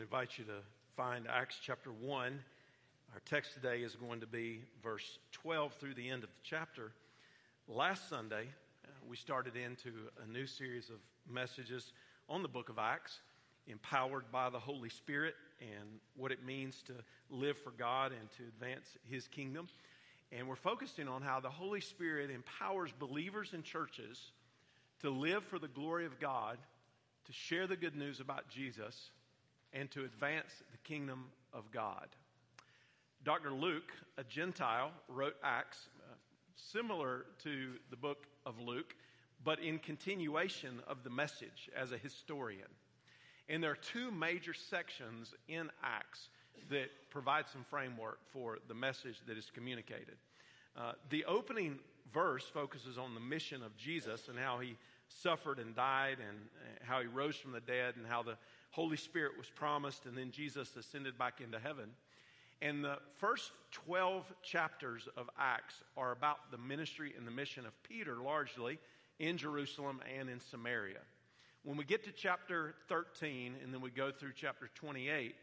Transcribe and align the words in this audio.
Invite 0.00 0.38
you 0.38 0.44
to 0.44 0.62
find 0.96 1.26
Acts 1.28 1.58
chapter 1.62 1.90
1. 1.92 2.40
Our 3.12 3.20
text 3.26 3.52
today 3.52 3.82
is 3.82 3.96
going 3.96 4.20
to 4.20 4.26
be 4.26 4.62
verse 4.82 5.18
12 5.32 5.74
through 5.74 5.92
the 5.92 6.08
end 6.08 6.24
of 6.24 6.30
the 6.30 6.42
chapter. 6.42 6.92
Last 7.68 8.08
Sunday, 8.08 8.48
uh, 8.86 8.88
we 9.06 9.16
started 9.16 9.56
into 9.56 9.92
a 10.24 10.32
new 10.32 10.46
series 10.46 10.88
of 10.88 10.96
messages 11.30 11.92
on 12.30 12.40
the 12.40 12.48
book 12.48 12.70
of 12.70 12.78
Acts, 12.78 13.20
empowered 13.66 14.24
by 14.32 14.48
the 14.48 14.58
Holy 14.58 14.88
Spirit 14.88 15.34
and 15.60 16.00
what 16.16 16.32
it 16.32 16.46
means 16.46 16.82
to 16.86 16.94
live 17.28 17.58
for 17.58 17.72
God 17.72 18.12
and 18.18 18.30
to 18.38 18.44
advance 18.44 18.96
His 19.10 19.28
kingdom. 19.28 19.68
And 20.32 20.48
we're 20.48 20.56
focusing 20.56 21.08
on 21.08 21.20
how 21.20 21.40
the 21.40 21.50
Holy 21.50 21.82
Spirit 21.82 22.30
empowers 22.30 22.90
believers 22.98 23.50
and 23.52 23.62
churches 23.62 24.32
to 25.02 25.10
live 25.10 25.44
for 25.44 25.58
the 25.58 25.68
glory 25.68 26.06
of 26.06 26.18
God, 26.18 26.56
to 27.26 27.32
share 27.34 27.66
the 27.66 27.76
good 27.76 27.96
news 27.96 28.18
about 28.18 28.48
Jesus, 28.48 29.10
and 29.72 29.90
to 29.92 30.04
advance 30.04 30.62
the 30.72 30.78
kingdom 30.78 31.26
of 31.52 31.70
God. 31.70 32.08
Dr. 33.22 33.52
Luke, 33.52 33.92
a 34.16 34.24
Gentile, 34.24 34.90
wrote 35.08 35.36
Acts, 35.44 35.88
uh, 36.00 36.14
similar 36.56 37.26
to 37.42 37.74
the 37.90 37.96
book 37.96 38.26
of 38.46 38.58
Luke, 38.58 38.94
but 39.44 39.58
in 39.60 39.78
continuation 39.78 40.80
of 40.86 41.04
the 41.04 41.10
message 41.10 41.70
as 41.76 41.92
a 41.92 41.98
historian. 41.98 42.68
And 43.48 43.62
there 43.62 43.70
are 43.70 43.76
two 43.76 44.10
major 44.10 44.54
sections 44.54 45.34
in 45.48 45.70
Acts 45.82 46.28
that 46.70 46.88
provide 47.10 47.48
some 47.48 47.64
framework 47.64 48.18
for 48.32 48.58
the 48.68 48.74
message 48.74 49.20
that 49.26 49.36
is 49.36 49.50
communicated. 49.52 50.16
Uh, 50.76 50.92
the 51.10 51.24
opening 51.24 51.78
verse 52.12 52.44
focuses 52.44 52.96
on 52.96 53.14
the 53.14 53.20
mission 53.20 53.62
of 53.62 53.76
Jesus 53.76 54.28
and 54.28 54.38
how 54.38 54.58
he 54.58 54.76
suffered 55.08 55.58
and 55.58 55.74
died 55.74 56.18
and 56.26 56.38
how 56.82 57.00
he 57.00 57.06
rose 57.06 57.36
from 57.36 57.52
the 57.52 57.60
dead 57.60 57.94
and 57.96 58.06
how 58.06 58.22
the 58.22 58.36
Holy 58.70 58.96
Spirit 58.96 59.32
was 59.36 59.48
promised 59.48 60.06
and 60.06 60.16
then 60.16 60.30
Jesus 60.30 60.76
ascended 60.76 61.18
back 61.18 61.40
into 61.40 61.58
heaven. 61.58 61.90
And 62.62 62.84
the 62.84 62.98
first 63.16 63.52
12 63.72 64.32
chapters 64.42 65.08
of 65.16 65.30
Acts 65.38 65.82
are 65.96 66.12
about 66.12 66.50
the 66.50 66.58
ministry 66.58 67.14
and 67.16 67.26
the 67.26 67.30
mission 67.30 67.64
of 67.66 67.72
Peter 67.82 68.16
largely 68.16 68.78
in 69.18 69.38
Jerusalem 69.38 70.00
and 70.18 70.28
in 70.28 70.40
Samaria. 70.40 71.00
When 71.64 71.76
we 71.76 71.84
get 71.84 72.04
to 72.04 72.12
chapter 72.12 72.74
13 72.88 73.54
and 73.62 73.72
then 73.72 73.80
we 73.80 73.90
go 73.90 74.10
through 74.10 74.32
chapter 74.34 74.70
28, 74.74 75.34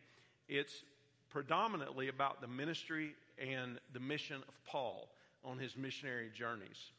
it's 0.47 0.83
predominantly 1.29 2.07
about 2.07 2.41
the 2.41 2.47
ministry 2.47 3.13
and 3.37 3.79
the 3.93 3.99
mission 3.99 4.37
of 4.47 4.65
Paul 4.65 5.09
on 5.43 5.57
his 5.57 5.75
missionary 5.75 6.29
journeys. 6.33 6.91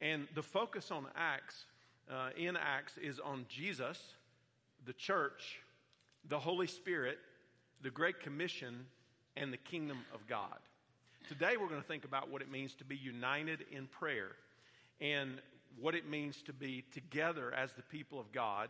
And 0.00 0.26
the 0.34 0.42
focus 0.42 0.90
on 0.90 1.06
Acts, 1.16 1.66
uh, 2.10 2.30
in 2.36 2.56
Acts, 2.56 2.98
is 2.98 3.20
on 3.20 3.46
Jesus, 3.48 4.00
the 4.86 4.92
church, 4.92 5.60
the 6.28 6.38
Holy 6.38 6.66
Spirit, 6.66 7.18
the 7.82 7.90
Great 7.90 8.20
Commission, 8.20 8.86
and 9.36 9.52
the 9.52 9.58
kingdom 9.58 9.98
of 10.14 10.26
God. 10.26 10.58
Today, 11.28 11.56
we're 11.58 11.68
going 11.68 11.80
to 11.80 11.86
think 11.86 12.04
about 12.04 12.30
what 12.30 12.42
it 12.42 12.50
means 12.50 12.74
to 12.74 12.84
be 12.84 12.96
united 12.96 13.64
in 13.70 13.86
prayer 13.86 14.32
and 15.00 15.40
what 15.80 15.94
it 15.94 16.08
means 16.08 16.42
to 16.42 16.52
be 16.52 16.84
together 16.92 17.52
as 17.52 17.72
the 17.72 17.82
people 17.82 18.20
of 18.20 18.30
God, 18.32 18.68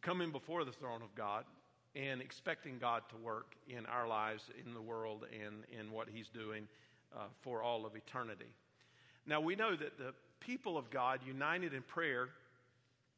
coming 0.00 0.30
before 0.30 0.64
the 0.64 0.72
throne 0.72 1.02
of 1.02 1.14
God, 1.14 1.44
and 1.94 2.20
expecting 2.20 2.78
God 2.78 3.02
to 3.10 3.16
work 3.16 3.54
in 3.68 3.86
our 3.86 4.06
lives, 4.06 4.44
in 4.64 4.74
the 4.74 4.80
world, 4.80 5.26
and 5.32 5.64
in 5.78 5.92
what 5.92 6.08
He's 6.12 6.28
doing 6.28 6.66
uh, 7.14 7.24
for 7.42 7.62
all 7.62 7.86
of 7.86 7.96
eternity. 7.96 8.52
Now, 9.26 9.40
we 9.40 9.56
know 9.56 9.74
that 9.74 9.98
the 9.98 10.14
people 10.40 10.78
of 10.78 10.90
God, 10.90 11.20
united 11.26 11.74
in 11.74 11.82
prayer, 11.82 12.28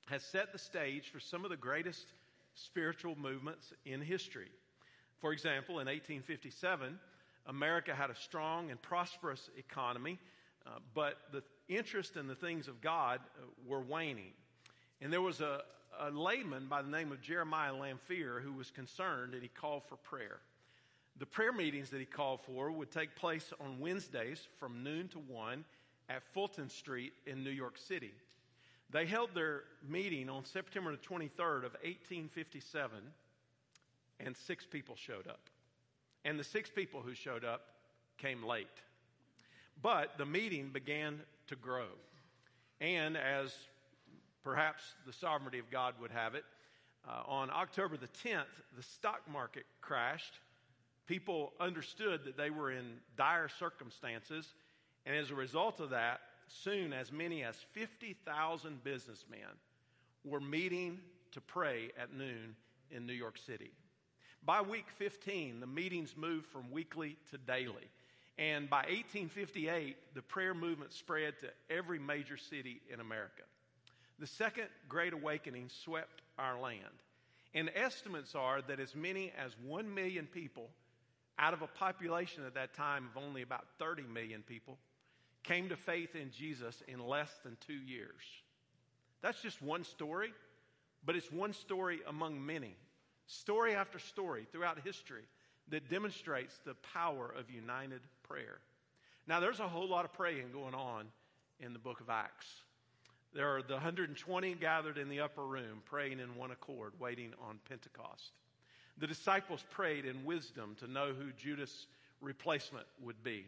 has 0.07 0.23
set 0.23 0.53
the 0.53 0.59
stage 0.59 1.11
for 1.11 1.21
some 1.21 1.45
of 1.45 1.51
the 1.51 1.57
greatest 1.57 2.07
spiritual 2.65 3.17
movements 3.17 3.73
in 3.85 4.01
history. 4.01 4.51
For 5.21 5.33
example, 5.33 5.81
in 5.81 5.87
1857, 5.87 6.99
America 7.47 7.95
had 7.95 8.11
a 8.11 8.17
strong 8.17 8.71
and 8.71 8.81
prosperous 8.81 9.51
economy, 9.57 10.19
uh, 10.67 10.79
but 10.95 11.15
the 11.33 11.43
interest 11.69 12.17
in 12.17 12.27
the 12.27 12.35
things 12.35 12.69
of 12.69 12.81
God 12.81 13.21
uh, 13.21 13.47
were 13.67 13.81
waning. 13.81 14.33
And 15.01 15.13
there 15.13 15.23
was 15.23 15.41
a, 15.41 15.63
a 16.01 16.11
layman 16.11 16.67
by 16.67 16.83
the 16.83 16.91
name 16.91 17.13
of 17.13 17.21
Jeremiah 17.21 17.75
Lanphier 17.75 18.41
who 18.41 18.53
was 18.53 18.71
concerned 18.71 19.35
and 19.35 19.43
he 19.43 19.49
called 19.49 19.83
for 19.89 19.97
prayer. 19.97 20.39
The 21.19 21.27
prayer 21.27 21.53
meetings 21.53 21.91
that 21.91 21.99
he 21.99 22.07
called 22.07 22.41
for 22.43 22.71
would 22.71 22.93
take 22.93 23.17
place 23.17 23.53
on 23.61 23.81
Wednesdays 23.81 24.47
from 24.61 24.85
noon 24.85 25.09
to 25.09 25.19
1 25.19 25.65
at 26.09 26.23
Fulton 26.33 26.69
Street 26.69 27.13
in 27.27 27.43
New 27.43 27.51
York 27.51 27.77
City. 27.77 28.13
They 28.91 29.07
held 29.07 29.31
their 29.35 29.65
meeting 29.87 30.31
on 30.31 30.45
September 30.45 30.93
the 30.93 30.97
23rd 30.99 31.59
of 31.59 31.73
1857, 31.83 32.91
and 34.21 34.37
six 34.37 34.65
people 34.65 34.97
showed 34.97 35.27
up. 35.27 35.41
And 36.25 36.39
the 36.39 36.45
six 36.45 36.71
people 36.71 37.03
who 37.03 37.15
showed 37.15 37.45
up 37.45 37.63
came 38.17 38.43
late. 38.43 38.67
But 39.83 40.17
the 40.19 40.27
meeting 40.27 40.71
began 40.73 41.21
to 41.49 41.57
grow. 41.57 41.87
And 42.81 43.17
as 43.17 43.55
perhaps 44.43 44.83
the 45.07 45.13
sovereignty 45.13 45.59
of 45.59 45.71
God 45.71 45.95
would 46.01 46.11
have 46.11 46.35
it, 46.35 46.45
uh, 47.07 47.23
on 47.27 47.51
October 47.51 47.97
the 47.97 48.09
10th, 48.09 48.45
the 48.77 48.83
stock 48.83 49.23
market 49.31 49.65
crashed. 49.81 50.41
People 51.07 51.53
understood 51.61 52.25
that 52.25 52.37
they 52.37 52.51
were 52.51 52.71
in 52.71 52.85
dire 53.17 53.49
circumstances. 53.49 54.55
And 55.07 55.17
as 55.17 55.31
a 55.31 55.35
result 55.35 55.81
of 55.81 55.91
that, 55.91 56.21
soon 56.49 56.93
as 56.93 57.13
many 57.13 57.45
as 57.45 57.57
50,000 57.73 58.83
businessmen 58.83 59.41
were 60.25 60.41
meeting 60.41 61.01
to 61.33 61.41
pray 61.41 61.91
at 62.01 62.13
noon 62.13 62.57
in 62.91 63.07
New 63.07 63.13
York 63.13 63.39
City. 63.39 63.71
By 64.45 64.61
week 64.63 64.87
15, 64.97 65.61
the 65.61 65.67
meetings 65.67 66.15
moved 66.17 66.47
from 66.47 66.71
weekly 66.71 67.17
to 67.31 67.39
daily. 67.39 67.91
And 68.39 68.71
by 68.71 68.83
1858, 68.83 70.15
the 70.15 70.23
prayer 70.23 70.55
movement 70.55 70.93
spread 70.93 71.35
to 71.41 71.49
every 71.69 71.99
major 71.99 72.37
city 72.37 72.81
in 72.93 73.01
America. 73.01 73.43
The 74.19 74.27
Second 74.27 74.69
Great 74.89 75.13
Awakening 75.13 75.71
swept 75.85 76.23
our 76.39 76.59
land. 76.59 76.83
And 77.55 77.71
estimates 77.75 78.35
are 78.35 78.63
that 78.63 78.79
as 78.79 78.95
many 78.95 79.33
as 79.37 79.53
1 79.67 79.93
million 79.93 80.27
people, 80.27 80.71
out 81.39 81.53
of 81.53 81.63
a 81.63 81.67
population 81.67 82.45
at 82.45 82.55
that 82.55 82.75
time 82.75 83.09
of 83.11 83.23
only 83.23 83.43
about 83.43 83.65
30 83.79 84.03
million 84.03 84.43
people, 84.43 84.79
came 85.49 85.71
to 85.71 85.77
faith 85.77 86.15
in 86.15 86.31
Jesus 86.31 86.83
in 86.87 87.01
less 87.01 87.31
than 87.43 87.57
two 87.67 87.73
years. 87.73 88.23
That's 89.23 89.41
just 89.41 89.63
one 89.63 89.83
story, 89.83 90.33
but 91.05 91.17
it's 91.17 91.33
one 91.33 91.55
story 91.55 92.01
among 92.07 92.45
many. 92.45 92.77
Story 93.27 93.75
after 93.75 93.99
story 93.99 94.47
throughout 94.53 94.79
history 94.85 95.25
that 95.71 95.89
demonstrates 95.89 96.59
the 96.65 96.75
power 96.95 97.33
of 97.37 97.51
united 97.51 98.01
prayer. 98.23 98.59
Now, 99.27 99.41
there's 99.41 99.61
a 99.61 99.69
whole 99.69 99.89
lot 99.89 100.05
of 100.05 100.13
praying 100.13 100.53
going 100.53 100.75
on 100.75 101.07
in 101.61 101.73
the 101.73 101.79
book 101.79 102.01
of 102.01 102.11
Acts. 102.11 102.47
There 103.35 103.57
are 103.57 103.63
the 103.63 103.75
120 103.75 104.55
gathered 104.55 104.99
in 104.99 105.09
the 105.09 105.21
upper 105.21 105.45
room 105.45 105.83
praying 105.85 106.21
in 106.21 106.37
one 106.37 106.51
accord, 106.51 106.93
waiting 106.99 107.33
on 107.49 107.59
Pentecost. 107.69 108.33
The 108.99 109.07
disciples 109.07 109.65
prayed 109.71 110.05
in 110.05 110.25
wisdom 110.25 110.77
to 110.81 110.91
know 110.91 111.13
who 111.13 111.33
Judas' 111.33 111.87
replacement 112.21 112.87
would 113.03 113.23
be. 113.23 113.47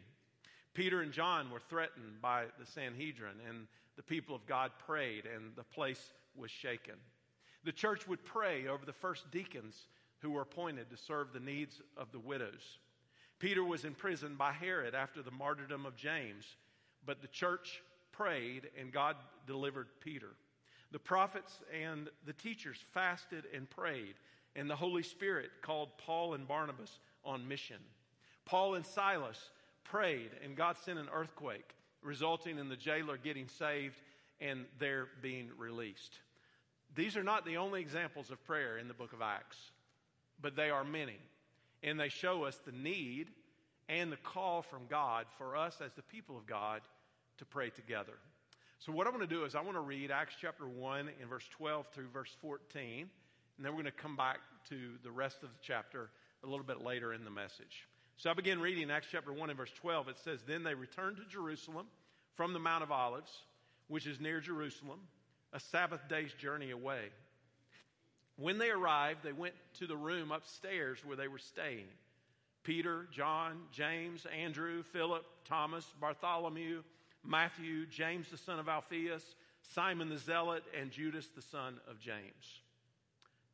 Peter 0.73 1.01
and 1.01 1.11
John 1.11 1.51
were 1.51 1.61
threatened 1.69 2.21
by 2.21 2.45
the 2.59 2.65
Sanhedrin, 2.65 3.35
and 3.47 3.67
the 3.97 4.03
people 4.03 4.35
of 4.35 4.45
God 4.45 4.71
prayed, 4.85 5.25
and 5.25 5.55
the 5.55 5.63
place 5.63 6.13
was 6.35 6.49
shaken. 6.49 6.95
The 7.63 7.71
church 7.71 8.07
would 8.07 8.23
pray 8.23 8.67
over 8.67 8.85
the 8.85 8.93
first 8.93 9.29
deacons 9.31 9.87
who 10.19 10.31
were 10.31 10.41
appointed 10.41 10.89
to 10.89 10.97
serve 10.97 11.33
the 11.33 11.39
needs 11.39 11.81
of 11.97 12.11
the 12.11 12.19
widows. 12.19 12.79
Peter 13.39 13.63
was 13.63 13.85
imprisoned 13.85 14.37
by 14.37 14.51
Herod 14.51 14.95
after 14.95 15.21
the 15.21 15.31
martyrdom 15.31 15.85
of 15.85 15.95
James, 15.95 16.45
but 17.05 17.21
the 17.21 17.27
church 17.27 17.81
prayed 18.11 18.69
and 18.79 18.91
God 18.91 19.15
delivered 19.47 19.87
Peter. 19.99 20.29
The 20.91 20.99
prophets 20.99 21.59
and 21.81 22.09
the 22.25 22.33
teachers 22.33 22.77
fasted 22.93 23.45
and 23.53 23.69
prayed, 23.69 24.15
and 24.55 24.69
the 24.69 24.75
Holy 24.75 25.03
Spirit 25.03 25.49
called 25.61 25.97
Paul 25.97 26.33
and 26.33 26.47
Barnabas 26.47 26.99
on 27.25 27.47
mission. 27.47 27.79
Paul 28.45 28.75
and 28.75 28.85
Silas 28.85 29.49
prayed, 29.83 30.31
and 30.43 30.55
God 30.55 30.77
sent 30.77 30.99
an 30.99 31.07
earthquake, 31.13 31.75
resulting 32.01 32.57
in 32.57 32.69
the 32.69 32.75
jailer 32.75 33.17
getting 33.17 33.47
saved 33.47 34.01
and 34.39 34.65
their 34.79 35.07
being 35.21 35.49
released. 35.57 36.19
These 36.95 37.15
are 37.15 37.23
not 37.23 37.45
the 37.45 37.57
only 37.57 37.81
examples 37.81 38.31
of 38.31 38.43
prayer 38.45 38.77
in 38.77 38.87
the 38.87 38.93
book 38.93 39.13
of 39.13 39.21
Acts, 39.21 39.57
but 40.41 40.55
they 40.55 40.69
are 40.69 40.83
many. 40.83 41.17
And 41.83 41.99
they 41.99 42.09
show 42.09 42.43
us 42.43 42.59
the 42.65 42.71
need 42.71 43.29
and 43.87 44.11
the 44.11 44.17
call 44.17 44.61
from 44.61 44.81
God 44.89 45.25
for 45.37 45.55
us 45.55 45.79
as 45.83 45.93
the 45.93 46.01
people 46.01 46.37
of 46.37 46.45
God 46.45 46.81
to 47.37 47.45
pray 47.45 47.69
together. 47.69 48.13
So, 48.79 48.91
what 48.91 49.05
I 49.05 49.11
want 49.11 49.21
to 49.21 49.27
do 49.27 49.45
is, 49.45 49.53
I 49.53 49.61
want 49.61 49.77
to 49.77 49.81
read 49.81 50.09
Acts 50.11 50.35
chapter 50.39 50.67
1 50.67 51.09
in 51.21 51.27
verse 51.27 51.47
12 51.51 51.87
through 51.93 52.07
verse 52.07 52.35
14, 52.41 52.81
and 52.81 53.65
then 53.65 53.73
we're 53.73 53.83
going 53.83 53.85
to 53.85 53.91
come 53.91 54.15
back 54.15 54.39
to 54.69 54.93
the 55.03 55.11
rest 55.11 55.43
of 55.43 55.49
the 55.49 55.59
chapter 55.61 56.09
a 56.43 56.47
little 56.47 56.65
bit 56.65 56.83
later 56.83 57.13
in 57.13 57.23
the 57.23 57.29
message. 57.29 57.87
So 58.21 58.29
I 58.29 58.33
begin 58.35 58.61
reading 58.61 58.91
Acts 58.91 59.07
chapter 59.11 59.33
1 59.33 59.49
and 59.49 59.57
verse 59.57 59.71
12. 59.81 60.09
It 60.09 60.17
says, 60.23 60.43
Then 60.45 60.61
they 60.61 60.75
returned 60.75 61.17
to 61.17 61.25
Jerusalem 61.25 61.87
from 62.35 62.53
the 62.53 62.59
Mount 62.59 62.83
of 62.83 62.91
Olives, 62.91 63.31
which 63.87 64.05
is 64.05 64.19
near 64.19 64.39
Jerusalem, 64.39 64.99
a 65.53 65.59
Sabbath 65.59 66.01
day's 66.07 66.31
journey 66.33 66.69
away. 66.69 67.05
When 68.35 68.59
they 68.59 68.69
arrived, 68.69 69.23
they 69.23 69.31
went 69.31 69.55
to 69.79 69.87
the 69.87 69.97
room 69.97 70.31
upstairs 70.31 70.99
where 71.03 71.17
they 71.17 71.27
were 71.27 71.39
staying. 71.39 71.87
Peter, 72.61 73.07
John, 73.11 73.57
James, 73.71 74.27
Andrew, 74.39 74.83
Philip, 74.93 75.25
Thomas, 75.45 75.91
Bartholomew, 75.99 76.83
Matthew, 77.25 77.87
James 77.87 78.29
the 78.29 78.37
son 78.37 78.59
of 78.59 78.69
Alphaeus, 78.69 79.23
Simon 79.73 80.09
the 80.09 80.19
Zealot, 80.19 80.63
and 80.79 80.91
Judas 80.91 81.27
the 81.35 81.41
son 81.41 81.79
of 81.89 81.99
James. 81.99 82.61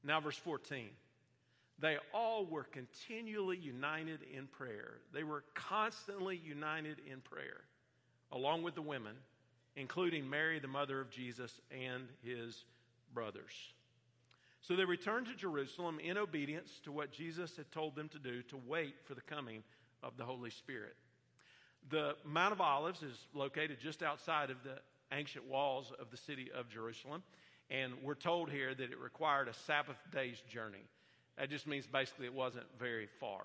Now, 0.03 0.19
verse 0.19 0.35
14. 0.35 0.89
They 1.79 1.97
all 2.13 2.45
were 2.45 2.63
continually 2.63 3.57
united 3.57 4.21
in 4.33 4.47
prayer. 4.47 4.95
They 5.13 5.23
were 5.23 5.43
constantly 5.53 6.41
united 6.43 6.97
in 7.11 7.21
prayer, 7.21 7.61
along 8.31 8.63
with 8.63 8.75
the 8.75 8.81
women, 8.81 9.13
including 9.75 10.27
Mary, 10.27 10.59
the 10.59 10.67
mother 10.67 10.99
of 10.99 11.11
Jesus, 11.11 11.61
and 11.71 12.07
his 12.23 12.65
brothers. 13.13 13.53
So 14.61 14.75
they 14.75 14.85
returned 14.85 15.27
to 15.27 15.35
Jerusalem 15.35 15.99
in 15.99 16.17
obedience 16.17 16.81
to 16.83 16.91
what 16.91 17.11
Jesus 17.11 17.55
had 17.55 17.71
told 17.71 17.95
them 17.95 18.09
to 18.09 18.19
do 18.19 18.41
to 18.43 18.59
wait 18.67 18.95
for 19.05 19.13
the 19.13 19.21
coming 19.21 19.63
of 20.01 20.17
the 20.17 20.25
Holy 20.25 20.49
Spirit. 20.49 20.95
The 21.89 22.15
Mount 22.25 22.53
of 22.53 22.59
Olives 22.59 23.03
is 23.03 23.27
located 23.33 23.77
just 23.79 24.03
outside 24.03 24.49
of 24.49 24.57
the 24.63 24.79
ancient 25.13 25.45
walls 25.47 25.93
of 25.99 26.09
the 26.11 26.17
city 26.17 26.49
of 26.53 26.69
Jerusalem, 26.69 27.23
and 27.69 27.93
we're 28.03 28.15
told 28.15 28.49
here 28.49 28.73
that 28.73 28.91
it 28.91 28.99
required 28.99 29.47
a 29.47 29.53
Sabbath 29.53 29.97
day's 30.11 30.41
journey. 30.49 30.83
That 31.37 31.49
just 31.49 31.67
means 31.67 31.85
basically 31.85 32.25
it 32.25 32.33
wasn't 32.33 32.65
very 32.79 33.07
far. 33.19 33.41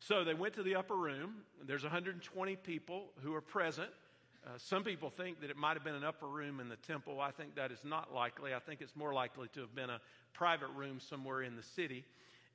So 0.00 0.22
they 0.22 0.34
went 0.34 0.54
to 0.54 0.62
the 0.62 0.76
upper 0.76 0.96
room. 0.96 1.36
There's 1.66 1.82
120 1.82 2.56
people 2.56 3.06
who 3.22 3.34
are 3.34 3.40
present. 3.40 3.88
Uh, 4.46 4.50
some 4.58 4.84
people 4.84 5.08
think 5.08 5.40
that 5.40 5.48
it 5.48 5.56
might 5.56 5.74
have 5.74 5.84
been 5.84 5.94
an 5.94 6.04
upper 6.04 6.26
room 6.26 6.60
in 6.60 6.68
the 6.68 6.76
temple. 6.76 7.20
I 7.20 7.30
think 7.30 7.54
that 7.56 7.72
is 7.72 7.78
not 7.84 8.12
likely. 8.12 8.52
I 8.54 8.58
think 8.58 8.82
it's 8.82 8.94
more 8.94 9.14
likely 9.14 9.48
to 9.54 9.60
have 9.60 9.74
been 9.74 9.88
a 9.88 10.00
private 10.34 10.68
room 10.76 11.00
somewhere 11.00 11.42
in 11.42 11.56
the 11.56 11.62
city. 11.62 12.04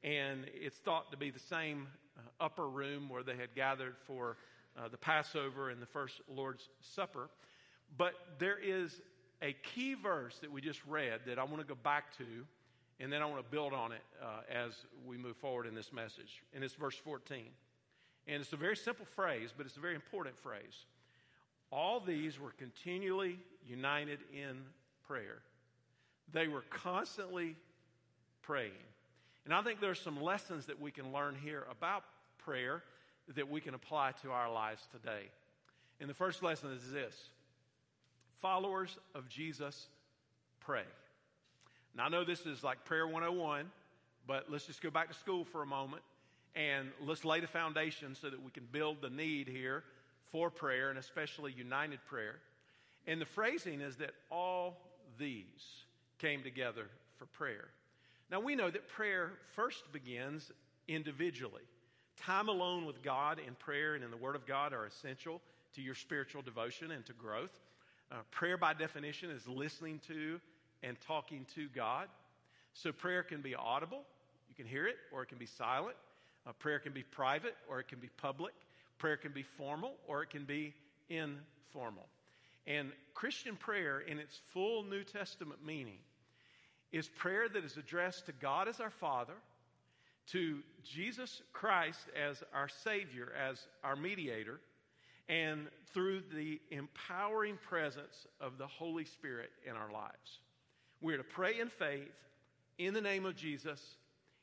And 0.03 0.45
it's 0.53 0.77
thought 0.77 1.11
to 1.11 1.17
be 1.17 1.31
the 1.31 1.39
same 1.39 1.87
uh, 2.17 2.21
upper 2.39 2.69
room 2.69 3.09
where 3.09 3.23
they 3.23 3.35
had 3.35 3.55
gathered 3.55 3.95
for 4.05 4.37
uh, 4.77 4.87
the 4.87 4.97
Passover 4.97 5.71
and 5.71 5.81
the 5.81 5.87
first 5.87 6.21
Lord's 6.29 6.69
Supper. 6.79 7.29
But 7.97 8.13
there 8.37 8.59
is 8.59 9.01
a 9.41 9.55
key 9.73 9.95
verse 9.95 10.37
that 10.41 10.51
we 10.51 10.61
just 10.61 10.85
read 10.85 11.21
that 11.25 11.39
I 11.39 11.43
want 11.43 11.57
to 11.57 11.63
go 11.63 11.77
back 11.83 12.15
to 12.17 12.25
and 12.99 13.11
then 13.11 13.21
I 13.21 13.25
want 13.25 13.43
to 13.43 13.49
build 13.49 13.73
on 13.73 13.91
it 13.91 14.01
uh, 14.21 14.41
as 14.53 14.73
we 15.05 15.17
move 15.17 15.37
forward 15.37 15.65
in 15.65 15.73
this 15.73 15.93
message. 15.93 16.43
And 16.53 16.63
it's 16.63 16.73
verse 16.73 16.95
14. 16.95 17.43
And 18.27 18.41
it's 18.41 18.53
a 18.53 18.57
very 18.57 18.75
simple 18.75 19.05
phrase, 19.15 19.53
but 19.55 19.65
it's 19.65 19.77
a 19.77 19.79
very 19.79 19.95
important 19.95 20.37
phrase. 20.37 20.85
All 21.71 21.99
these 21.99 22.39
were 22.39 22.51
continually 22.57 23.39
united 23.65 24.19
in 24.33 24.57
prayer. 25.07 25.39
They 26.31 26.47
were 26.47 26.63
constantly 26.69 27.55
praying. 28.41 28.71
And 29.45 29.53
I 29.53 29.61
think 29.61 29.79
there 29.79 29.91
are 29.91 29.95
some 29.95 30.21
lessons 30.21 30.65
that 30.65 30.79
we 30.79 30.91
can 30.91 31.11
learn 31.11 31.35
here 31.41 31.65
about 31.71 32.03
prayer 32.37 32.83
that 33.35 33.49
we 33.49 33.61
can 33.61 33.73
apply 33.73 34.11
to 34.23 34.31
our 34.31 34.51
lives 34.51 34.87
today. 34.91 35.29
And 35.99 36.09
the 36.09 36.13
first 36.13 36.43
lesson 36.43 36.71
is 36.71 36.91
this 36.91 37.29
followers 38.41 38.97
of 39.15 39.27
Jesus 39.29 39.87
pray. 40.59 40.83
Now, 41.99 42.05
I 42.05 42.09
know 42.09 42.23
this 42.23 42.45
is 42.45 42.63
like 42.63 42.85
Prayer 42.85 43.05
101, 43.05 43.69
but 44.25 44.45
let's 44.49 44.65
just 44.65 44.81
go 44.81 44.89
back 44.89 45.09
to 45.09 45.13
school 45.13 45.43
for 45.43 45.63
a 45.63 45.65
moment 45.65 46.01
and 46.55 46.87
let's 47.05 47.25
lay 47.25 47.41
the 47.41 47.47
foundation 47.47 48.15
so 48.15 48.29
that 48.29 48.41
we 48.41 48.51
can 48.51 48.65
build 48.71 49.01
the 49.01 49.09
need 49.09 49.49
here 49.49 49.83
for 50.31 50.49
prayer 50.49 50.91
and 50.91 50.97
especially 50.97 51.51
united 51.51 51.99
prayer. 52.05 52.37
And 53.05 53.19
the 53.19 53.25
phrasing 53.25 53.81
is 53.81 53.97
that 53.97 54.11
all 54.31 54.77
these 55.17 55.83
came 56.19 56.41
together 56.41 56.85
for 57.17 57.25
prayer. 57.25 57.67
Now, 58.31 58.39
we 58.39 58.55
know 58.55 58.71
that 58.71 58.87
prayer 58.87 59.33
first 59.53 59.91
begins 59.91 60.53
individually. 60.87 61.63
Time 62.15 62.47
alone 62.47 62.85
with 62.85 63.03
God 63.03 63.41
in 63.45 63.55
prayer 63.55 63.95
and 63.95 64.05
in 64.05 64.09
the 64.09 64.15
Word 64.15 64.37
of 64.37 64.45
God 64.45 64.71
are 64.71 64.85
essential 64.85 65.41
to 65.75 65.81
your 65.81 65.95
spiritual 65.95 66.43
devotion 66.43 66.91
and 66.91 67.05
to 67.07 67.11
growth. 67.11 67.59
Uh, 68.09 68.19
prayer, 68.31 68.55
by 68.55 68.73
definition, 68.73 69.29
is 69.29 69.45
listening 69.49 69.99
to 70.07 70.39
and 70.83 70.97
talking 71.01 71.45
to 71.55 71.67
God. 71.75 72.07
So 72.73 72.91
prayer 72.91 73.23
can 73.23 73.41
be 73.41 73.55
audible, 73.55 74.01
you 74.47 74.55
can 74.55 74.65
hear 74.65 74.87
it, 74.87 74.97
or 75.11 75.23
it 75.23 75.27
can 75.27 75.37
be 75.37 75.45
silent. 75.45 75.95
Uh, 76.47 76.53
prayer 76.53 76.79
can 76.79 76.93
be 76.93 77.03
private, 77.03 77.55
or 77.69 77.79
it 77.79 77.87
can 77.87 77.99
be 77.99 78.09
public. 78.17 78.53
Prayer 78.97 79.17
can 79.17 79.31
be 79.31 79.43
formal, 79.43 79.93
or 80.07 80.23
it 80.23 80.29
can 80.29 80.45
be 80.45 80.73
informal. 81.09 82.07
And 82.65 82.91
Christian 83.13 83.55
prayer, 83.55 83.99
in 83.99 84.19
its 84.19 84.39
full 84.53 84.83
New 84.83 85.03
Testament 85.03 85.59
meaning, 85.65 85.99
is 86.91 87.07
prayer 87.07 87.49
that 87.49 87.63
is 87.63 87.77
addressed 87.77 88.25
to 88.27 88.31
God 88.31 88.67
as 88.67 88.79
our 88.79 88.89
Father, 88.89 89.33
to 90.31 90.59
Jesus 90.83 91.41
Christ 91.53 91.99
as 92.15 92.43
our 92.53 92.69
Savior, 92.69 93.33
as 93.49 93.67
our 93.83 93.95
mediator, 93.95 94.59
and 95.27 95.67
through 95.93 96.21
the 96.33 96.59
empowering 96.71 97.57
presence 97.67 98.27
of 98.39 98.57
the 98.57 98.67
Holy 98.67 99.05
Spirit 99.05 99.49
in 99.65 99.75
our 99.75 99.91
lives. 99.91 100.39
We're 101.01 101.17
to 101.17 101.23
pray 101.23 101.59
in 101.59 101.69
faith 101.69 102.11
in 102.77 102.93
the 102.93 103.01
name 103.01 103.25
of 103.25 103.35
Jesus 103.35 103.81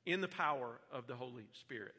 in 0.04 0.20
the 0.20 0.28
power 0.28 0.80
of 0.92 1.06
the 1.06 1.14
Holy 1.14 1.44
Spirit. 1.52 1.94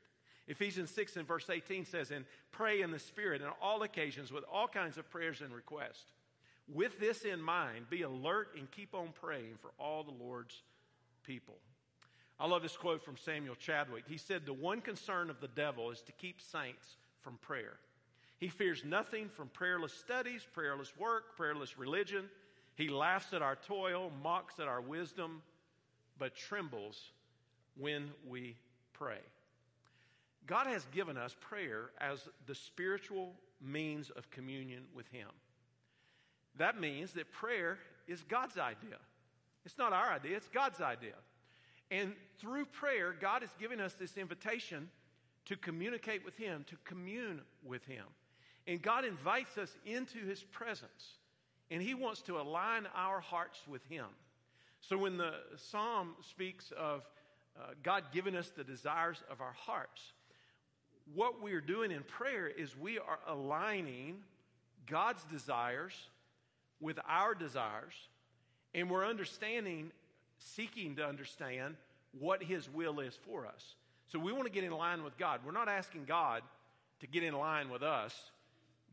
Ephesians 0.47 0.89
6 0.91 1.17
and 1.17 1.27
verse 1.27 1.49
18 1.49 1.85
says, 1.85 2.11
And 2.11 2.25
pray 2.51 2.81
in 2.81 2.91
the 2.91 2.99
Spirit 2.99 3.41
on 3.41 3.51
all 3.61 3.83
occasions 3.83 4.31
with 4.31 4.45
all 4.51 4.67
kinds 4.67 4.97
of 4.97 5.09
prayers 5.09 5.41
and 5.41 5.53
requests. 5.53 6.13
With 6.73 6.99
this 6.99 7.23
in 7.23 7.41
mind, 7.41 7.89
be 7.89 8.01
alert 8.01 8.49
and 8.57 8.69
keep 8.71 8.93
on 8.93 9.09
praying 9.13 9.55
for 9.61 9.71
all 9.77 10.03
the 10.03 10.23
Lord's 10.23 10.63
people. 11.23 11.57
I 12.39 12.47
love 12.47 12.61
this 12.61 12.77
quote 12.77 13.03
from 13.03 13.17
Samuel 13.17 13.55
Chadwick. 13.55 14.03
He 14.07 14.17
said, 14.17 14.45
The 14.45 14.53
one 14.53 14.81
concern 14.81 15.29
of 15.29 15.41
the 15.41 15.47
devil 15.47 15.91
is 15.91 16.01
to 16.03 16.11
keep 16.13 16.39
saints 16.39 16.97
from 17.21 17.37
prayer. 17.41 17.77
He 18.37 18.47
fears 18.47 18.83
nothing 18.85 19.29
from 19.29 19.49
prayerless 19.49 19.93
studies, 19.93 20.45
prayerless 20.53 20.93
work, 20.97 21.35
prayerless 21.35 21.77
religion. 21.77 22.25
He 22.77 22.89
laughs 22.89 23.33
at 23.33 23.41
our 23.41 23.55
toil, 23.55 24.11
mocks 24.21 24.59
at 24.59 24.67
our 24.67 24.81
wisdom, 24.81 25.41
but 26.19 26.35
trembles 26.35 27.11
when 27.75 28.11
we 28.29 28.55
pray. 28.93 29.17
God 30.45 30.67
has 30.67 30.85
given 30.93 31.17
us 31.17 31.35
prayer 31.39 31.89
as 31.99 32.29
the 32.45 32.53
spiritual 32.53 33.33
means 33.59 34.11
of 34.11 34.29
communion 34.29 34.83
with 34.93 35.07
Him. 35.07 35.27
That 36.57 36.79
means 36.79 37.13
that 37.13 37.31
prayer 37.31 37.79
is 38.07 38.21
God's 38.21 38.59
idea. 38.59 38.97
It's 39.65 39.79
not 39.79 39.91
our 39.91 40.11
idea, 40.11 40.37
it's 40.37 40.47
God's 40.47 40.79
idea. 40.79 41.15
And 41.89 42.13
through 42.39 42.65
prayer, 42.65 43.15
God 43.19 43.41
is 43.41 43.49
giving 43.59 43.79
us 43.79 43.95
this 43.95 44.17
invitation 44.17 44.87
to 45.45 45.57
communicate 45.57 46.23
with 46.23 46.37
Him, 46.37 46.63
to 46.69 46.75
commune 46.85 47.41
with 47.65 47.83
Him. 47.85 48.05
And 48.67 48.79
God 48.83 49.03
invites 49.03 49.57
us 49.57 49.75
into 49.83 50.19
His 50.19 50.43
presence 50.43 51.17
and 51.69 51.81
He 51.81 51.93
wants 51.93 52.21
to 52.23 52.39
align 52.39 52.87
our 52.95 53.19
hearts 53.19 53.59
with 53.67 53.83
Him. 53.89 54.05
So 54.81 54.97
when 54.97 55.17
the 55.17 55.33
psalm 55.55 56.15
speaks 56.29 56.71
of 56.77 57.07
uh, 57.59 57.73
God 57.83 58.03
giving 58.13 58.35
us 58.35 58.49
the 58.49 58.63
desires 58.63 59.21
of 59.29 59.41
our 59.41 59.55
hearts, 59.65 60.01
what 61.13 61.41
we 61.41 61.53
are 61.53 61.61
doing 61.61 61.91
in 61.91 62.03
prayer 62.03 62.47
is 62.47 62.77
we 62.77 62.99
are 62.99 63.19
aligning 63.27 64.17
God's 64.85 65.23
desires 65.23 65.93
with 66.79 66.99
our 67.07 67.33
desires, 67.33 67.93
and 68.73 68.89
we're 68.89 69.05
understanding, 69.05 69.91
seeking 70.37 70.95
to 70.97 71.05
understand 71.05 71.75
what 72.19 72.43
His 72.43 72.69
will 72.69 72.99
is 72.99 73.17
for 73.25 73.45
us. 73.45 73.75
So 74.07 74.19
we 74.19 74.31
want 74.31 74.45
to 74.45 74.51
get 74.51 74.63
in 74.63 74.71
line 74.71 75.03
with 75.03 75.17
God. 75.17 75.41
We're 75.45 75.51
not 75.51 75.67
asking 75.67 76.05
God 76.05 76.43
to 77.01 77.07
get 77.07 77.23
in 77.23 77.33
line 77.33 77.69
with 77.69 77.83
us. 77.83 78.13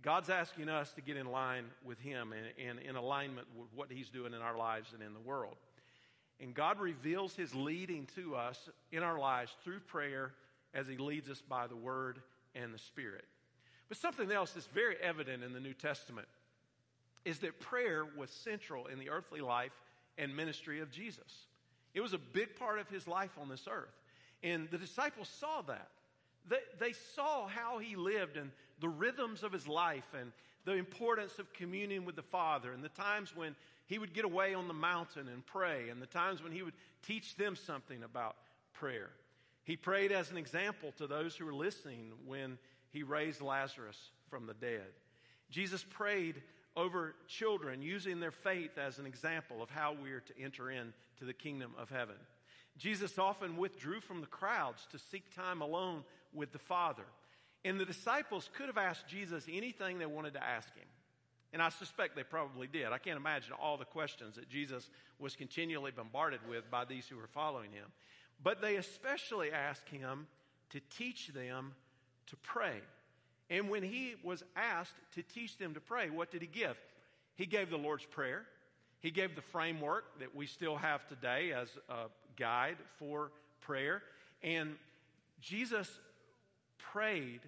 God's 0.04 0.28
asking 0.28 0.68
us 0.68 0.92
to 0.92 1.00
get 1.00 1.16
in 1.16 1.26
line 1.26 1.64
with 1.82 1.98
Him 1.98 2.34
and, 2.34 2.68
and 2.68 2.78
in 2.78 2.94
alignment 2.94 3.46
with 3.56 3.68
what 3.74 3.90
He's 3.90 4.10
doing 4.10 4.34
in 4.34 4.40
our 4.40 4.56
lives 4.56 4.92
and 4.92 5.02
in 5.02 5.14
the 5.14 5.20
world. 5.20 5.56
And 6.38 6.54
God 6.54 6.78
reveals 6.78 7.34
His 7.34 7.54
leading 7.54 8.06
to 8.14 8.36
us 8.36 8.68
in 8.92 9.02
our 9.02 9.18
lives 9.18 9.56
through 9.64 9.80
prayer 9.80 10.32
as 10.74 10.86
He 10.86 10.98
leads 10.98 11.30
us 11.30 11.40
by 11.40 11.66
the 11.66 11.76
Word 11.76 12.20
and 12.54 12.74
the 12.74 12.78
Spirit. 12.78 13.24
But 13.88 13.96
something 13.96 14.30
else 14.30 14.50
that's 14.50 14.66
very 14.66 14.96
evident 15.02 15.42
in 15.42 15.54
the 15.54 15.60
New 15.60 15.72
Testament 15.72 16.28
is 17.24 17.38
that 17.38 17.58
prayer 17.58 18.04
was 18.16 18.28
central 18.28 18.86
in 18.88 18.98
the 18.98 19.08
earthly 19.08 19.40
life 19.40 19.72
and 20.18 20.36
ministry 20.36 20.80
of 20.80 20.90
Jesus. 20.90 21.46
It 21.94 22.02
was 22.02 22.12
a 22.12 22.18
big 22.18 22.56
part 22.56 22.78
of 22.78 22.90
His 22.90 23.08
life 23.08 23.38
on 23.40 23.48
this 23.48 23.66
earth. 23.70 23.94
And 24.42 24.68
the 24.70 24.76
disciples 24.76 25.30
saw 25.40 25.62
that. 25.62 25.88
They, 26.46 26.58
they 26.78 26.92
saw 26.92 27.46
how 27.46 27.78
he 27.78 27.96
lived 27.96 28.36
and 28.36 28.50
the 28.80 28.88
rhythms 28.88 29.42
of 29.42 29.52
his 29.52 29.68
life 29.68 30.08
and 30.18 30.32
the 30.64 30.72
importance 30.72 31.38
of 31.38 31.52
communion 31.52 32.04
with 32.04 32.16
the 32.16 32.22
Father 32.22 32.72
and 32.72 32.82
the 32.82 32.88
times 32.88 33.34
when 33.34 33.54
he 33.86 33.98
would 33.98 34.14
get 34.14 34.24
away 34.24 34.54
on 34.54 34.68
the 34.68 34.74
mountain 34.74 35.28
and 35.28 35.44
pray 35.44 35.88
and 35.90 36.00
the 36.00 36.06
times 36.06 36.42
when 36.42 36.52
he 36.52 36.62
would 36.62 36.74
teach 37.02 37.36
them 37.36 37.54
something 37.54 38.02
about 38.02 38.36
prayer. 38.72 39.10
He 39.64 39.76
prayed 39.76 40.12
as 40.12 40.30
an 40.30 40.36
example 40.36 40.92
to 40.96 41.06
those 41.06 41.36
who 41.36 41.46
were 41.46 41.54
listening 41.54 42.12
when 42.26 42.58
he 42.90 43.02
raised 43.02 43.40
Lazarus 43.40 43.98
from 44.28 44.46
the 44.46 44.54
dead. 44.54 44.86
Jesus 45.50 45.84
prayed 45.88 46.42
over 46.76 47.14
children 47.28 47.82
using 47.82 48.20
their 48.20 48.30
faith 48.30 48.78
as 48.78 48.98
an 48.98 49.06
example 49.06 49.62
of 49.62 49.70
how 49.70 49.94
we 50.02 50.10
are 50.12 50.20
to 50.20 50.40
enter 50.40 50.70
into 50.70 51.24
the 51.24 51.32
kingdom 51.32 51.72
of 51.78 51.90
heaven. 51.90 52.16
Jesus 52.76 53.18
often 53.18 53.56
withdrew 53.56 54.00
from 54.00 54.20
the 54.20 54.26
crowds 54.26 54.86
to 54.90 54.98
seek 54.98 55.34
time 55.34 55.60
alone 55.60 56.02
with 56.32 56.52
the 56.52 56.58
Father. 56.58 57.04
And 57.64 57.80
the 57.80 57.84
disciples 57.84 58.50
could 58.56 58.66
have 58.66 58.78
asked 58.78 59.08
Jesus 59.08 59.46
anything 59.50 59.98
they 59.98 60.06
wanted 60.06 60.34
to 60.34 60.44
ask 60.44 60.74
him. 60.74 60.86
And 61.52 61.62
I 61.62 61.68
suspect 61.68 62.16
they 62.16 62.24
probably 62.24 62.66
did. 62.66 62.86
I 62.86 62.98
can't 62.98 63.16
imagine 63.16 63.52
all 63.52 63.76
the 63.76 63.84
questions 63.84 64.34
that 64.36 64.48
Jesus 64.48 64.90
was 65.18 65.36
continually 65.36 65.92
bombarded 65.92 66.40
with 66.48 66.70
by 66.70 66.84
these 66.84 67.06
who 67.06 67.16
were 67.16 67.28
following 67.28 67.70
him. 67.70 67.86
But 68.42 68.60
they 68.60 68.76
especially 68.76 69.52
asked 69.52 69.88
him 69.88 70.26
to 70.70 70.80
teach 70.96 71.28
them 71.28 71.74
to 72.26 72.36
pray. 72.36 72.80
And 73.50 73.68
when 73.68 73.82
he 73.82 74.16
was 74.24 74.42
asked 74.56 74.96
to 75.14 75.22
teach 75.22 75.56
them 75.56 75.74
to 75.74 75.80
pray, 75.80 76.10
what 76.10 76.30
did 76.30 76.42
he 76.42 76.48
give? 76.48 76.76
He 77.36 77.46
gave 77.46 77.70
the 77.70 77.76
Lord's 77.78 78.04
Prayer. 78.04 78.44
He 79.00 79.10
gave 79.10 79.36
the 79.36 79.42
framework 79.42 80.18
that 80.18 80.34
we 80.34 80.46
still 80.46 80.76
have 80.76 81.06
today 81.06 81.52
as 81.52 81.68
a 81.88 82.06
guide 82.36 82.78
for 82.98 83.30
prayer. 83.60 84.02
And 84.42 84.76
Jesus 85.40 86.00
prayed 86.92 87.40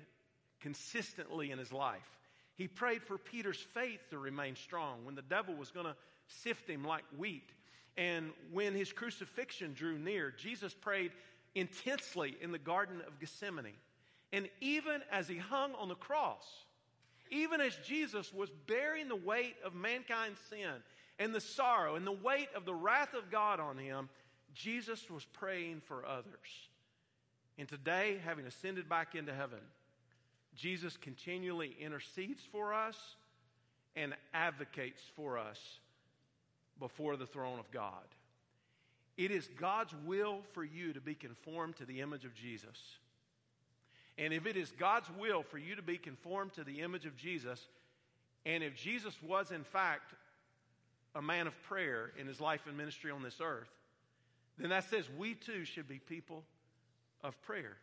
consistently 0.61 1.51
in 1.51 1.59
his 1.59 1.73
life. 1.73 2.19
He 2.57 2.69
prayed 2.69 3.03
for 3.03 3.19
Peter's 3.19 3.61
faith 3.75 4.01
to 4.11 4.19
remain 4.19 4.57
strong 4.57 5.05
when 5.05 5.15
the 5.15 5.23
devil 5.23 5.55
was 5.55 5.71
going 5.71 5.87
to 5.87 5.97
sift 6.27 6.69
him 6.69 6.85
like 6.85 7.05
wheat. 7.17 7.51
And 7.97 8.31
when 8.53 8.75
his 8.75 8.93
crucifixion 8.93 9.75
drew 9.75 9.99
near, 9.99 10.31
Jesus 10.31 10.75
prayed 10.75 11.13
intensely 11.55 12.37
in 12.41 12.53
the 12.53 12.59
Garden 12.59 13.03
of 13.07 13.19
Gethsemane. 13.19 13.77
And 14.33 14.49
even 14.61 15.03
as 15.11 15.29
he 15.29 15.37
hung 15.37 15.75
on 15.75 15.89
the 15.89 15.95
cross, 15.95 16.45
even 17.31 17.61
as 17.61 17.77
Jesus 17.85 18.33
was 18.33 18.51
bearing 18.67 19.09
the 19.09 19.17
weight 19.17 19.57
of 19.65 19.75
mankind's 19.75 20.41
sin 20.51 20.83
and 21.19 21.35
the 21.35 21.41
sorrow 21.41 21.95
and 21.95 22.07
the 22.07 22.13
weight 22.13 22.49
of 22.55 22.65
the 22.65 22.75
wrath 22.75 23.15
of 23.15 23.31
God 23.31 23.61
on 23.61 23.79
him, 23.79 24.09
Jesus 24.55 25.09
was 25.11 25.25
praying 25.25 25.83
for 25.87 26.05
others. 26.07 26.69
And 27.59 27.69
today, 27.69 28.19
having 28.25 28.47
ascended 28.47 28.89
back 28.89 29.15
into 29.15 29.33
heaven, 29.33 29.61
Jesus 30.55 30.97
continually 30.97 31.75
intercedes 31.81 32.43
for 32.53 32.75
us 32.75 32.97
and 33.95 34.15
advocates 34.35 35.01
for 35.15 35.39
us 35.39 35.59
before 36.79 37.17
the 37.17 37.27
throne 37.27 37.59
of 37.59 37.71
God. 37.71 38.05
It 39.17 39.31
is 39.31 39.49
God's 39.59 39.95
will 40.05 40.41
for 40.53 40.63
you 40.63 40.93
to 40.93 41.01
be 41.01 41.15
conformed 41.15 41.77
to 41.77 41.87
the 41.87 42.01
image 42.01 42.27
of 42.27 42.35
Jesus. 42.35 42.79
And 44.19 44.33
if 44.33 44.47
it 44.47 44.57
is 44.57 44.73
God's 44.79 45.09
will 45.19 45.43
for 45.43 45.59
you 45.59 45.77
to 45.77 45.83
be 45.83 45.97
conformed 45.97 46.55
to 46.55 46.65
the 46.65 46.81
image 46.81 47.07
of 47.07 47.17
Jesus, 47.17 47.67
and 48.45 48.63
if 48.63 48.75
Jesus 48.77 49.15
was 49.23 49.51
in 49.51 49.65
fact 49.65 50.15
a 51.15 51.23
man 51.23 51.47
of 51.47 51.63
prayer 51.63 52.13
in 52.19 52.27
his 52.27 52.41
life 52.41 52.61
and 52.67 52.77
ministry 52.77 53.11
on 53.11 53.23
this 53.23 53.41
earth, 53.43 53.71
then 54.59 54.71
that 54.71 54.85
says 54.85 55.09
we 55.19 55.35
too 55.35 55.65
should 55.65 55.89
be 55.89 55.99
people 55.99 56.45
of 57.27 57.41
prayer. 57.43 57.77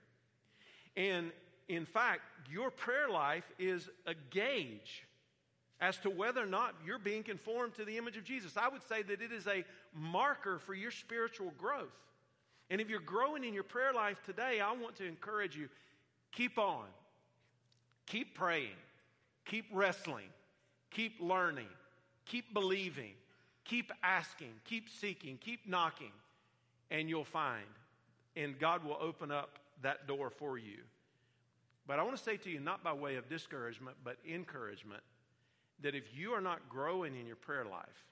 And 0.96 1.32
in 1.68 1.86
fact, 1.86 2.22
your 2.50 2.72
prayer 2.72 3.10
life 3.10 3.46
is 3.60 3.90
a 4.06 4.14
gauge 4.30 5.06
as 5.82 5.98
to 5.98 6.10
whether 6.10 6.42
or 6.42 6.48
not 6.48 6.76
you're 6.86 7.00
being 7.00 7.24
conformed 7.24 7.76
to 7.76 7.86
the 7.86 7.98
image 7.98 8.16
of 8.16 8.24
Jesus. 8.24 8.56
I 8.56 8.70
would 8.70 8.84
say 8.88 9.02
that 9.04 9.22
it 9.22 9.32
is 9.32 9.48
a 9.48 9.66
marker 9.94 10.60
for 10.60 10.74
your 10.74 10.92
spiritual 10.92 11.52
growth. 11.58 11.92
And 12.70 12.80
if 12.80 12.90
you're 12.90 13.00
growing 13.00 13.44
in 13.44 13.54
your 13.54 13.64
prayer 13.64 13.94
life 13.94 14.18
today, 14.26 14.62
I 14.62 14.72
want 14.72 14.96
to 14.98 15.06
encourage 15.06 15.56
you 15.56 15.68
keep 16.32 16.58
on, 16.58 16.86
keep 18.06 18.36
praying, 18.36 18.78
keep 19.46 19.66
wrestling, 19.74 20.30
keep 20.90 21.20
learning, 21.20 21.68
keep 22.26 22.54
believing, 22.54 23.14
keep 23.66 23.92
asking, 24.02 24.54
keep 24.66 24.90
seeking, 24.90 25.38
keep 25.38 25.68
knocking, 25.68 26.12
and 26.90 27.10
you'll 27.10 27.26
find. 27.26 27.66
And 28.36 28.60
God 28.60 28.84
will 28.84 28.98
open 29.00 29.32
up 29.32 29.60
that 29.82 30.08
door 30.08 30.30
for 30.30 30.58
you. 30.58 30.80
But 31.86 32.00
I 32.00 32.04
want 32.04 32.18
to 32.18 32.24
say 32.24 32.38
to 32.38 32.50
you, 32.50 32.60
not 32.60 32.84
by 32.84 32.94
way 32.94 33.16
of 33.16 33.30
discouragement, 33.30 33.98
but 34.04 34.18
encouragement, 34.28 35.04
that 35.82 35.96
if 35.96 36.16
you 36.16 36.32
are 36.32 36.42
not 36.42 36.70
growing 36.70 37.16
in 37.16 37.28
your 37.28 37.36
prayer 37.36 37.66
life, 37.66 38.06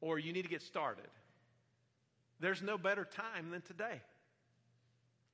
or 0.00 0.18
you 0.18 0.32
need 0.32 0.42
to 0.42 0.48
get 0.48 0.62
started, 0.62 1.08
there's 2.40 2.62
no 2.62 2.78
better 2.78 3.04
time 3.04 3.50
than 3.50 3.62
today. 3.62 4.00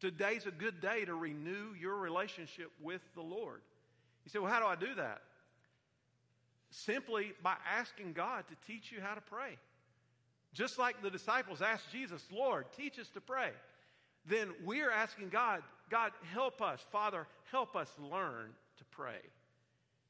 Today's 0.00 0.46
a 0.46 0.50
good 0.50 0.80
day 0.80 1.04
to 1.04 1.14
renew 1.14 1.74
your 1.78 1.96
relationship 1.96 2.70
with 2.80 3.02
the 3.14 3.22
Lord. 3.22 3.60
You 4.24 4.30
say, 4.30 4.38
well, 4.38 4.50
how 4.50 4.60
do 4.60 4.66
I 4.66 4.76
do 4.76 4.94
that? 4.94 5.22
Simply 6.70 7.32
by 7.42 7.54
asking 7.78 8.12
God 8.14 8.44
to 8.48 8.72
teach 8.72 8.90
you 8.90 9.00
how 9.00 9.14
to 9.14 9.20
pray. 9.20 9.58
Just 10.54 10.78
like 10.78 11.02
the 11.02 11.10
disciples 11.10 11.60
asked 11.60 11.90
Jesus, 11.90 12.22
Lord, 12.32 12.66
teach 12.76 12.98
us 12.98 13.08
to 13.10 13.20
pray. 13.20 13.50
Then 14.24 14.50
we're 14.64 14.90
asking 14.90 15.28
God, 15.28 15.62
God, 15.90 16.12
help 16.32 16.62
us. 16.62 16.80
Father, 16.90 17.26
help 17.50 17.76
us 17.76 17.90
learn 18.10 18.50
to 18.78 18.84
pray. 18.92 19.18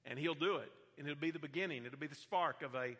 And 0.05 0.19
He'll 0.19 0.35
do 0.35 0.57
it. 0.57 0.71
And 0.99 1.09
it'll 1.09 1.21
be 1.21 1.33
the 1.33 1.39
beginning, 1.39 1.85
it'll 1.87 1.99
be 1.99 2.07
the 2.07 2.15
spark 2.15 2.63
of 2.63 2.75
a, 2.75 2.95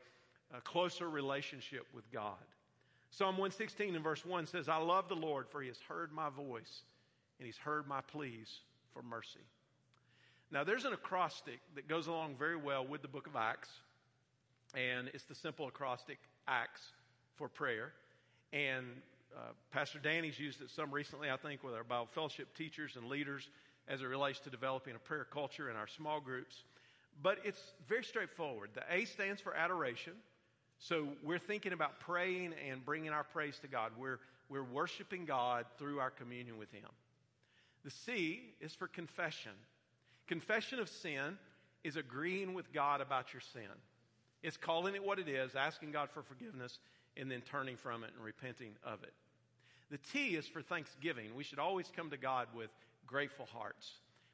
a 0.57 0.61
closer 0.63 1.09
relationship 1.09 1.87
with 1.95 2.11
God. 2.11 2.33
Psalm 3.11 3.37
116 3.37 3.95
and 3.95 4.03
verse 4.03 4.27
1 4.27 4.47
says, 4.47 4.69
I 4.69 4.79
love 4.79 5.09
the 5.09 5.15
Lord, 5.15 5.47
for 5.49 5.63
He 5.63 5.69
has 5.69 5.79
heard 5.87 6.13
my 6.13 6.31
voice 6.31 6.83
and 7.39 7.47
He's 7.47 7.59
heard 7.59 7.87
my 7.87 8.01
pleas 8.01 8.61
for 8.93 9.03
mercy. 9.03 9.45
Now, 10.51 10.65
there's 10.65 10.85
an 10.85 10.93
acrostic 10.93 11.61
that 11.75 11.89
goes 11.89 12.07
along 12.07 12.37
very 12.39 12.57
well 12.57 12.87
with 12.87 13.03
the 13.03 13.09
book 13.09 13.27
of 13.27 13.37
Acts, 13.37 13.69
and 14.75 15.09
it's 15.15 15.25
the 15.25 15.35
simple 15.35 15.69
acrostic 15.69 16.19
Acts 16.49 16.81
for 17.37 17.49
prayer. 17.49 17.93
And 18.53 18.87
uh, 19.37 19.41
Pastor 19.73 19.99
Danny's 19.99 20.39
used 20.39 20.61
it 20.61 20.71
some 20.71 20.91
recently, 20.93 21.31
I 21.31 21.37
think, 21.37 21.65
with 21.65 21.75
our 21.75 21.85
Bible 21.85 22.09
fellowship 22.15 22.57
teachers 22.57 22.97
and 22.97 23.09
leaders 23.09 23.49
as 23.89 24.01
it 24.01 24.07
relates 24.07 24.41
to 24.41 24.51
developing 24.51 24.95
a 24.95 24.99
prayer 24.99 25.27
culture 25.31 25.71
in 25.71 25.77
our 25.77 25.89
small 25.89 26.21
groups. 26.21 26.65
But 27.23 27.39
it's 27.45 27.61
very 27.89 28.05
straightforward. 28.05 28.71
The 28.75 28.83
A 28.91 29.05
stands 29.05 29.41
for 29.41 29.55
adoration. 29.55 30.15
So 30.79 31.09
we're 31.23 31.39
thinking 31.39 31.73
about 31.73 32.01
praying 32.01 32.55
and 32.69 32.85
bringing 32.85 33.11
our 33.11 33.25
praise 33.25 33.59
to 33.61 33.69
God. 33.69 33.93
We're, 33.99 34.19
we're 34.49 34.65
worshiping 34.65 35.25
God 35.25 35.67
through 35.79 36.01
our 36.01 36.11
communion 36.11 36.59
with 36.59 36.73
Him. 36.73 36.89
The 37.85 37.91
C 37.91 38.55
is 38.61 38.75
for 38.75 38.89
confession. 38.89 39.53
Confession 40.27 40.81
of 40.81 40.89
sin 40.89 41.39
is 41.85 41.97
agreeing 41.97 42.55
with 42.55 42.73
God 42.73 43.01
about 43.01 43.33
your 43.33 43.43
sin. 43.53 43.71
It's 44.43 44.57
calling 44.57 44.95
it 44.95 45.05
what 45.05 45.19
it 45.19 45.29
is, 45.29 45.55
asking 45.55 45.93
God 45.93 46.09
for 46.13 46.23
forgiveness, 46.23 46.79
and 47.17 47.31
then 47.31 47.41
turning 47.43 47.77
from 47.77 48.05
it 48.05 48.11
and 48.15 48.25
repenting 48.25 48.73
of 48.85 49.03
it. 49.03 49.13
The 49.91 49.99
T 50.13 50.37
is 50.37 50.47
for 50.47 50.63
thanksgiving. 50.63 51.35
We 51.35 51.45
should 51.45 51.59
always 51.59 51.91
come 51.95 52.11
to 52.11 52.17
God 52.17 52.49
with 52.55 52.71
grateful 53.07 53.47
hearts. 53.47 53.93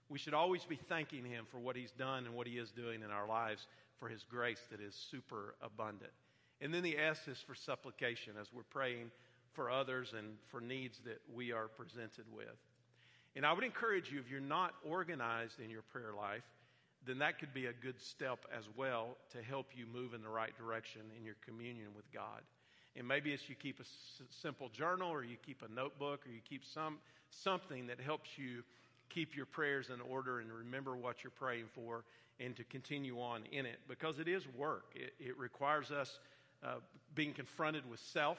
We 0.08 0.18
should 0.18 0.34
always 0.34 0.64
be 0.64 0.76
thanking 0.76 1.24
Him 1.24 1.44
for 1.50 1.58
what 1.58 1.76
He's 1.76 1.92
done 1.92 2.26
and 2.26 2.34
what 2.34 2.46
He 2.46 2.58
is 2.58 2.70
doing 2.70 3.02
in 3.02 3.10
our 3.10 3.26
lives, 3.26 3.66
for 3.98 4.08
His 4.08 4.24
grace 4.24 4.60
that 4.70 4.80
is 4.80 4.94
super 4.94 5.54
abundant. 5.62 6.12
And 6.60 6.72
then 6.72 6.82
the 6.82 6.98
S 6.98 7.28
is 7.28 7.38
for 7.38 7.54
supplication 7.54 8.34
as 8.40 8.48
we're 8.52 8.62
praying 8.62 9.10
for 9.52 9.70
others 9.70 10.14
and 10.16 10.36
for 10.48 10.60
needs 10.60 11.00
that 11.04 11.20
we 11.34 11.52
are 11.52 11.68
presented 11.68 12.24
with. 12.34 12.56
And 13.36 13.46
I 13.46 13.52
would 13.52 13.64
encourage 13.64 14.10
you, 14.10 14.18
if 14.18 14.30
you're 14.30 14.40
not 14.40 14.74
organized 14.84 15.60
in 15.60 15.70
your 15.70 15.82
prayer 15.82 16.12
life, 16.16 16.42
then 17.06 17.18
that 17.18 17.38
could 17.38 17.54
be 17.54 17.66
a 17.66 17.72
good 17.72 18.00
step 18.00 18.44
as 18.56 18.64
well 18.76 19.16
to 19.32 19.42
help 19.42 19.68
you 19.74 19.86
move 19.86 20.12
in 20.12 20.22
the 20.22 20.28
right 20.28 20.56
direction 20.58 21.02
in 21.16 21.24
your 21.24 21.36
communion 21.46 21.88
with 21.94 22.10
God. 22.12 22.42
And 22.96 23.06
maybe 23.06 23.32
it's 23.32 23.48
you 23.48 23.54
keep 23.54 23.78
a 23.78 23.82
s- 23.82 24.22
simple 24.42 24.68
journal 24.68 25.10
or 25.10 25.24
you 25.24 25.36
keep 25.44 25.62
a 25.62 25.72
notebook 25.72 26.26
or 26.26 26.30
you 26.30 26.40
keep 26.48 26.64
some, 26.64 26.98
something 27.30 27.86
that 27.86 28.00
helps 28.00 28.36
you 28.36 28.62
keep 29.08 29.36
your 29.36 29.46
prayers 29.46 29.90
in 29.92 30.00
order 30.00 30.40
and 30.40 30.52
remember 30.52 30.96
what 30.96 31.22
you're 31.22 31.30
praying 31.30 31.66
for 31.74 32.04
and 32.38 32.56
to 32.56 32.64
continue 32.64 33.20
on 33.20 33.42
in 33.52 33.66
it 33.66 33.78
because 33.88 34.18
it 34.18 34.28
is 34.28 34.44
work. 34.56 34.84
It, 34.94 35.14
it 35.20 35.38
requires 35.38 35.90
us 35.90 36.18
uh, 36.64 36.76
being 37.14 37.32
confronted 37.32 37.88
with 37.88 38.00
self 38.00 38.38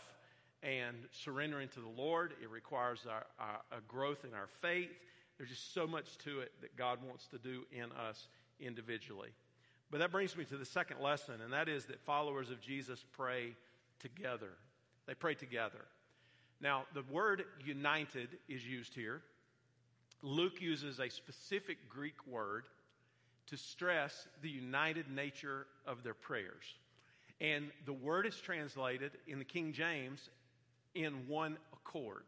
and 0.64 0.96
surrendering 1.12 1.70
to 1.70 1.80
the 1.80 2.02
Lord. 2.02 2.34
It 2.42 2.50
requires 2.50 3.06
our, 3.10 3.26
our, 3.40 3.60
a 3.78 3.82
growth 3.88 4.26
in 4.26 4.34
our 4.34 4.48
faith. 4.62 4.92
There's 5.38 5.50
just 5.50 5.74
so 5.74 5.88
much 5.88 6.18
to 6.20 6.42
it 6.42 6.52
that 6.62 6.76
God 6.76 7.00
wants 7.06 7.28
to 7.28 7.38
do 7.38 7.64
in 7.72 7.92
us 7.92 8.28
individually. 8.60 9.30
But 9.90 10.00
that 10.00 10.12
brings 10.12 10.38
me 10.38 10.46
to 10.46 10.58
the 10.58 10.66
second 10.66 11.02
lesson, 11.02 11.42
and 11.44 11.52
that 11.52 11.68
is 11.68 11.86
that 11.86 12.00
followers 12.02 12.50
of 12.50 12.62
Jesus 12.62 13.04
pray 13.12 13.56
together. 14.02 14.50
They 15.08 15.14
pray 15.14 15.36
together. 15.36 15.86
Now, 16.60 16.84
the 16.94 17.04
word 17.12 17.44
united 17.66 18.30
is 18.48 18.66
used 18.66 18.94
here. 18.94 19.22
Luke 20.22 20.62
uses 20.62 21.00
a 21.00 21.10
specific 21.10 21.90
Greek 21.90 22.28
word 22.28 22.66
to 23.48 23.58
stress 23.58 24.28
the 24.42 24.50
united 24.50 25.10
nature 25.10 25.66
of 25.88 26.04
their 26.04 26.14
prayers. 26.14 26.64
And 27.40 27.72
the 27.86 27.94
word 27.94 28.28
is 28.28 28.36
translated 28.36 29.12
in 29.28 29.40
the 29.40 29.46
King 29.46 29.74
James 29.74 30.30
in 30.94 31.28
one 31.28 31.58
accord. 31.74 32.26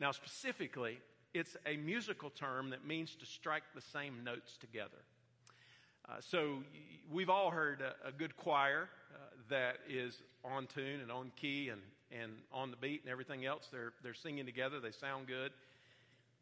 Now, 0.00 0.10
specifically, 0.10 0.98
it's 1.32 1.56
a 1.66 1.76
musical 1.76 2.30
term 2.30 2.70
that 2.70 2.84
means 2.84 3.14
to 3.16 3.26
strike 3.26 3.62
the 3.74 3.80
same 3.80 4.24
notes 4.24 4.56
together. 4.56 5.02
Uh, 6.08 6.16
so 6.20 6.58
we've 7.10 7.30
all 7.30 7.50
heard 7.50 7.80
a, 7.80 8.08
a 8.08 8.12
good 8.12 8.36
choir. 8.36 8.88
Uh, 9.14 9.18
that 9.50 9.76
is 9.88 10.22
on 10.44 10.66
tune 10.66 11.00
and 11.00 11.10
on 11.10 11.30
key 11.36 11.70
and, 11.70 11.80
and 12.10 12.32
on 12.52 12.70
the 12.70 12.76
beat 12.76 13.02
and 13.02 13.10
everything 13.10 13.44
else. 13.46 13.68
They're, 13.70 13.92
they're 14.02 14.14
singing 14.14 14.46
together, 14.46 14.80
they 14.80 14.90
sound 14.90 15.26
good. 15.26 15.52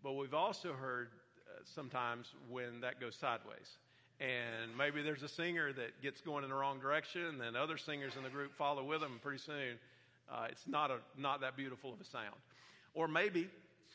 But 0.02 0.12
we've 0.12 0.34
also 0.34 0.72
heard 0.72 1.08
uh, 1.48 1.60
sometimes 1.64 2.28
when 2.50 2.80
that 2.80 3.00
goes 3.00 3.16
sideways. 3.16 3.78
And 4.20 4.76
maybe 4.76 5.02
there's 5.02 5.22
a 5.22 5.28
singer 5.28 5.72
that 5.72 6.00
gets 6.02 6.20
going 6.20 6.44
in 6.44 6.50
the 6.50 6.56
wrong 6.56 6.78
direction, 6.78 7.24
and 7.24 7.40
then 7.40 7.56
other 7.56 7.76
singers 7.76 8.12
in 8.16 8.22
the 8.22 8.30
group 8.30 8.54
follow 8.54 8.84
with 8.84 9.00
them, 9.00 9.18
pretty 9.22 9.38
soon 9.38 9.78
uh, 10.30 10.46
it's 10.48 10.66
not, 10.66 10.90
a, 10.90 10.98
not 11.18 11.40
that 11.40 11.56
beautiful 11.56 11.92
of 11.92 12.00
a 12.00 12.04
sound. 12.04 12.36
Or 12.94 13.08
maybe 13.08 13.48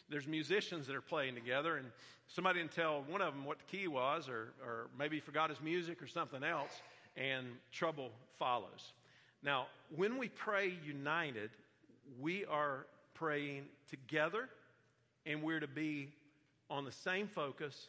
there's 0.09 0.27
musicians 0.27 0.87
that 0.87 0.95
are 0.95 1.01
playing 1.01 1.35
together, 1.35 1.77
and 1.77 1.87
somebody 2.27 2.59
didn't 2.59 2.73
tell 2.73 3.03
one 3.07 3.21
of 3.21 3.33
them 3.33 3.45
what 3.45 3.57
the 3.59 3.77
key 3.77 3.87
was, 3.87 4.27
or, 4.29 4.53
or 4.65 4.87
maybe 4.97 5.19
forgot 5.19 5.49
his 5.49 5.61
music 5.61 6.01
or 6.01 6.07
something 6.07 6.43
else, 6.43 6.71
and 7.15 7.45
trouble 7.71 8.11
follows. 8.37 8.93
Now, 9.47 9.67
when 9.95 10.17
we 10.17 10.27
pray 10.27 10.73
united, 10.85 11.51
we 12.19 12.43
are 12.43 12.85
praying 13.13 13.63
together, 13.89 14.49
and 15.25 15.41
we're 15.41 15.61
to 15.61 15.69
be 15.69 16.09
on 16.69 16.83
the 16.83 16.91
same 16.91 17.29
focus 17.29 17.87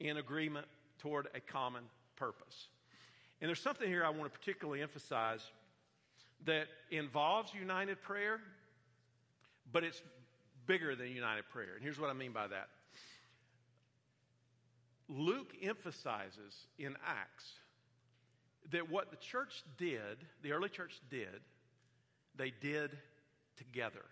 in 0.00 0.16
agreement 0.16 0.66
toward 0.98 1.28
a 1.32 1.38
common 1.38 1.84
purpose. 2.16 2.66
And 3.40 3.48
there's 3.48 3.60
something 3.60 3.86
here 3.86 4.04
I 4.04 4.08
want 4.08 4.32
to 4.32 4.36
particularly 4.36 4.82
emphasize 4.82 5.48
that 6.44 6.66
involves 6.90 7.54
united 7.54 8.02
prayer, 8.02 8.40
but 9.70 9.84
it's 9.84 10.02
bigger 10.66 10.96
than 10.96 11.12
united 11.12 11.48
prayer. 11.50 11.74
And 11.76 11.84
here's 11.84 12.00
what 12.00 12.10
I 12.10 12.14
mean 12.14 12.32
by 12.32 12.48
that 12.48 12.66
Luke 15.08 15.52
emphasizes 15.62 16.66
in 16.80 16.96
Acts 17.06 17.59
that 18.72 18.90
what 18.90 19.10
the 19.10 19.16
church 19.16 19.62
did, 19.78 20.18
the 20.42 20.52
early 20.52 20.68
church 20.68 21.00
did, 21.10 21.40
they 22.36 22.52
did 22.60 22.96
together. 23.56 24.04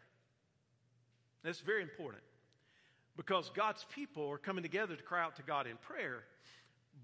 That's 1.43 1.61
very 1.61 1.83
important 1.83 2.23
because 3.17 3.51
God's 3.55 3.85
people 3.95 4.29
are 4.31 4.39
coming 4.39 4.63
together 4.63 4.97
to 4.97 5.03
cry 5.03 5.23
out 5.23 5.37
to 5.37 5.43
God 5.43 5.67
in 5.67 5.77
prayer, 5.77 6.25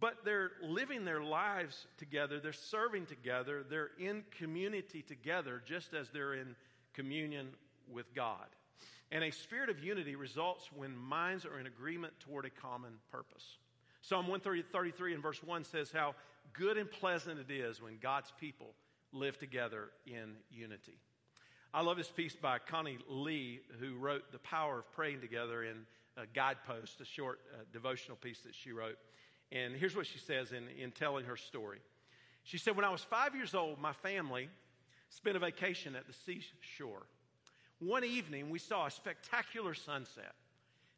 but 0.01 0.15
they're 0.25 0.51
living 0.63 1.05
their 1.05 1.23
lives 1.23 1.87
together, 1.99 2.41
they're 2.41 2.53
serving 2.53 3.07
together, 3.07 3.65
they're 3.69 3.91
in 3.99 4.23
community 4.39 5.03
together, 5.03 5.63
just 5.67 5.95
as 5.95 6.09
they're 6.11 6.35
in 6.35 6.57
communion 6.95 7.49
with 7.93 8.13
God. 8.15 8.47
And 9.13 9.23
a 9.23 9.31
spirit 9.31 9.71
of 9.71 9.83
unity 9.83 10.17
results 10.17 10.69
when 10.75 10.97
minds 10.97 11.45
are 11.45 11.59
in 11.59 11.67
agreement 11.67 12.15
toward 12.21 12.45
a 12.45 12.51
common 12.51 12.93
purpose. 13.13 13.45
Psalm 14.03 14.27
133 14.27 15.15
and 15.15 15.23
verse 15.23 15.43
1 15.43 15.65
says 15.65 15.91
how 15.93 16.15
good 16.55 16.79
and 16.79 16.91
pleasant 16.91 17.39
it 17.39 17.53
is 17.53 17.83
when 17.83 17.99
God's 18.01 18.33
people 18.41 18.75
live 19.13 19.39
together 19.39 19.91
in 20.07 20.37
unity. 20.51 20.99
I 21.73 21.83
love 21.83 21.97
this 21.97 22.11
piece 22.11 22.37
by 22.37 22.59
Connie 22.59 22.99
Lee, 23.09 23.61
who 23.81 23.97
wrote 23.97 24.31
The 24.31 24.39
Power 24.39 24.79
of 24.79 24.93
Praying 24.93 25.21
Together 25.21 25.65
in 25.65 25.79
a 26.17 26.27
guidepost, 26.27 27.01
a 27.01 27.05
short 27.05 27.41
uh, 27.53 27.65
devotional 27.73 28.17
piece 28.17 28.41
that 28.43 28.55
she 28.55 28.71
wrote. 28.71 28.97
And 29.51 29.75
here's 29.75 29.97
what 29.97 30.07
she 30.07 30.19
says 30.19 30.53
in, 30.53 30.69
in 30.81 30.93
telling 30.93 31.25
her 31.25 31.37
story. 31.37 31.81
She 32.45 32.59
said, 32.59 32.77
When 32.77 32.85
I 32.85 32.91
was 32.91 33.03
five 33.03 33.35
years 33.35 33.55
old, 33.55 33.81
my 33.81 33.93
family 33.93 34.49
spent 35.09 35.37
a 35.37 35.41
vacation 35.41 35.97
at 35.97 36.07
the 36.07 36.13
seashore. 36.13 37.03
One 37.81 38.05
evening, 38.05 38.51
we 38.51 38.61
saw 38.61 38.87
a 38.87 38.91
spectacular 38.91 39.75
sunset. 39.75 40.35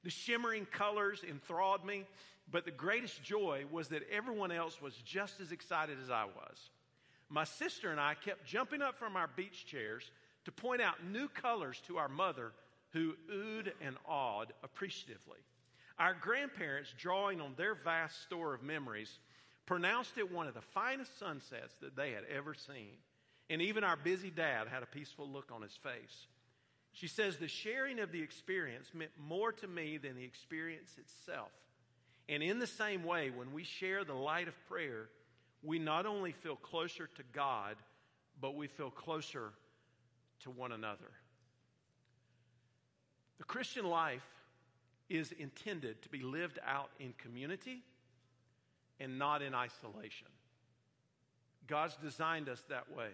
The 0.04 0.10
shimmering 0.10 0.66
colors 0.66 1.24
enthralled 1.28 1.84
me, 1.84 2.04
but 2.50 2.64
the 2.64 2.70
greatest 2.70 3.22
joy 3.22 3.64
was 3.70 3.88
that 3.88 4.02
everyone 4.10 4.52
else 4.52 4.80
was 4.80 4.94
just 5.04 5.40
as 5.40 5.52
excited 5.52 5.98
as 6.02 6.10
I 6.10 6.24
was. 6.24 6.70
My 7.28 7.44
sister 7.44 7.90
and 7.90 8.00
I 8.00 8.14
kept 8.14 8.46
jumping 8.46 8.82
up 8.82 8.98
from 8.98 9.16
our 9.16 9.28
beach 9.36 9.66
chairs 9.66 10.10
to 10.44 10.52
point 10.52 10.80
out 10.80 11.04
new 11.04 11.28
colors 11.28 11.82
to 11.88 11.98
our 11.98 12.08
mother, 12.08 12.52
who 12.92 13.14
oohed 13.32 13.72
and 13.82 13.96
awed 14.08 14.52
appreciatively. 14.62 15.38
Our 15.98 16.14
grandparents, 16.14 16.94
drawing 16.96 17.40
on 17.40 17.54
their 17.56 17.74
vast 17.74 18.22
store 18.22 18.54
of 18.54 18.62
memories, 18.62 19.18
pronounced 19.64 20.16
it 20.18 20.32
one 20.32 20.46
of 20.46 20.54
the 20.54 20.60
finest 20.60 21.18
sunsets 21.18 21.74
that 21.80 21.96
they 21.96 22.12
had 22.12 22.24
ever 22.32 22.54
seen. 22.54 22.92
And 23.50 23.60
even 23.60 23.82
our 23.82 23.96
busy 23.96 24.30
dad 24.30 24.68
had 24.68 24.82
a 24.82 24.86
peaceful 24.86 25.28
look 25.28 25.50
on 25.52 25.62
his 25.62 25.76
face. 25.76 26.26
She 26.92 27.08
says, 27.08 27.36
The 27.36 27.48
sharing 27.48 27.98
of 27.98 28.12
the 28.12 28.22
experience 28.22 28.92
meant 28.94 29.10
more 29.18 29.52
to 29.52 29.66
me 29.66 29.98
than 29.98 30.16
the 30.16 30.24
experience 30.24 30.90
itself. 30.98 31.50
And 32.28 32.42
in 32.42 32.58
the 32.58 32.66
same 32.66 33.04
way, 33.04 33.30
when 33.30 33.52
we 33.52 33.62
share 33.62 34.04
the 34.04 34.14
light 34.14 34.48
of 34.48 34.54
prayer, 34.68 35.08
we 35.62 35.78
not 35.78 36.06
only 36.06 36.32
feel 36.32 36.56
closer 36.56 37.08
to 37.16 37.22
God, 37.32 37.76
but 38.40 38.54
we 38.54 38.66
feel 38.66 38.90
closer 38.90 39.52
to 40.40 40.50
one 40.50 40.72
another. 40.72 41.10
The 43.38 43.44
Christian 43.44 43.86
life 43.86 44.26
is 45.08 45.32
intended 45.32 46.02
to 46.02 46.08
be 46.08 46.20
lived 46.20 46.58
out 46.66 46.90
in 46.98 47.12
community 47.18 47.82
and 48.98 49.18
not 49.18 49.42
in 49.42 49.54
isolation. 49.54 50.26
God's 51.66 51.96
designed 51.96 52.48
us 52.48 52.62
that 52.68 52.94
way. 52.96 53.10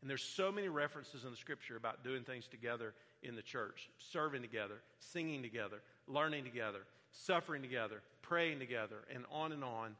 And 0.00 0.08
there's 0.08 0.22
so 0.22 0.52
many 0.52 0.68
references 0.68 1.24
in 1.24 1.30
the 1.30 1.36
scripture 1.36 1.76
about 1.76 2.04
doing 2.04 2.22
things 2.22 2.46
together 2.46 2.94
in 3.22 3.34
the 3.34 3.42
church, 3.42 3.90
serving 3.98 4.42
together, 4.42 4.76
singing 5.00 5.42
together, 5.42 5.82
learning 6.06 6.44
together, 6.44 6.80
suffering 7.12 7.62
together, 7.62 8.02
praying 8.22 8.58
together, 8.58 8.96
and 9.14 9.24
on 9.30 9.52
and 9.52 9.64
on 9.64 9.96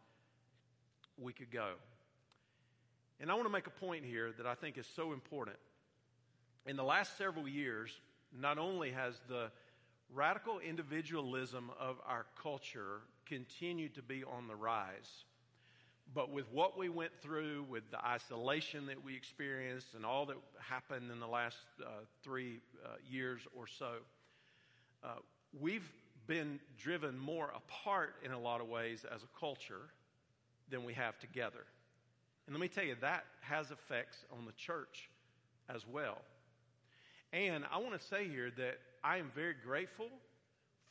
we 1.18 1.32
could 1.32 1.50
go. 1.50 1.72
And 3.20 3.30
I 3.30 3.34
want 3.34 3.46
to 3.46 3.52
make 3.52 3.66
a 3.66 3.70
point 3.70 4.04
here 4.04 4.32
that 4.36 4.46
I 4.46 4.54
think 4.54 4.78
is 4.78 4.86
so 4.94 5.12
important. 5.12 5.56
In 6.66 6.76
the 6.76 6.84
last 6.84 7.18
several 7.18 7.48
years, 7.48 7.90
not 8.38 8.58
only 8.58 8.92
has 8.92 9.20
the 9.28 9.50
radical 10.14 10.60
individualism 10.60 11.70
of 11.80 11.96
our 12.06 12.26
culture 12.40 13.00
continued 13.26 13.94
to 13.94 14.02
be 14.02 14.22
on 14.24 14.46
the 14.46 14.54
rise, 14.54 15.24
but 16.14 16.30
with 16.30 16.50
what 16.52 16.78
we 16.78 16.88
went 16.88 17.12
through, 17.20 17.66
with 17.68 17.90
the 17.90 18.02
isolation 18.04 18.86
that 18.86 19.02
we 19.02 19.14
experienced, 19.14 19.94
and 19.94 20.06
all 20.06 20.24
that 20.26 20.36
happened 20.58 21.10
in 21.10 21.20
the 21.20 21.26
last 21.26 21.58
uh, 21.82 21.88
three 22.22 22.60
uh, 22.84 22.90
years 23.10 23.42
or 23.54 23.66
so, 23.66 23.92
uh, 25.04 25.08
we've 25.60 25.90
been 26.28 26.60
driven 26.78 27.18
more 27.18 27.50
apart 27.56 28.14
in 28.24 28.30
a 28.30 28.38
lot 28.38 28.60
of 28.60 28.68
ways 28.68 29.04
as 29.12 29.22
a 29.24 29.40
culture 29.40 29.90
than 30.70 30.84
we 30.84 30.94
have 30.94 31.18
together. 31.18 31.64
And 32.46 32.54
let 32.54 32.60
me 32.60 32.68
tell 32.68 32.84
you, 32.84 32.94
that 33.00 33.24
has 33.40 33.72
effects 33.72 34.18
on 34.30 34.44
the 34.46 34.52
church 34.52 35.10
as 35.68 35.84
well. 35.86 36.18
And 37.32 37.64
I 37.72 37.78
want 37.78 38.00
to 38.00 38.06
say 38.06 38.28
here 38.28 38.52
that 38.56 38.78
I 39.02 39.16
am 39.16 39.32
very 39.34 39.54
grateful 39.64 40.08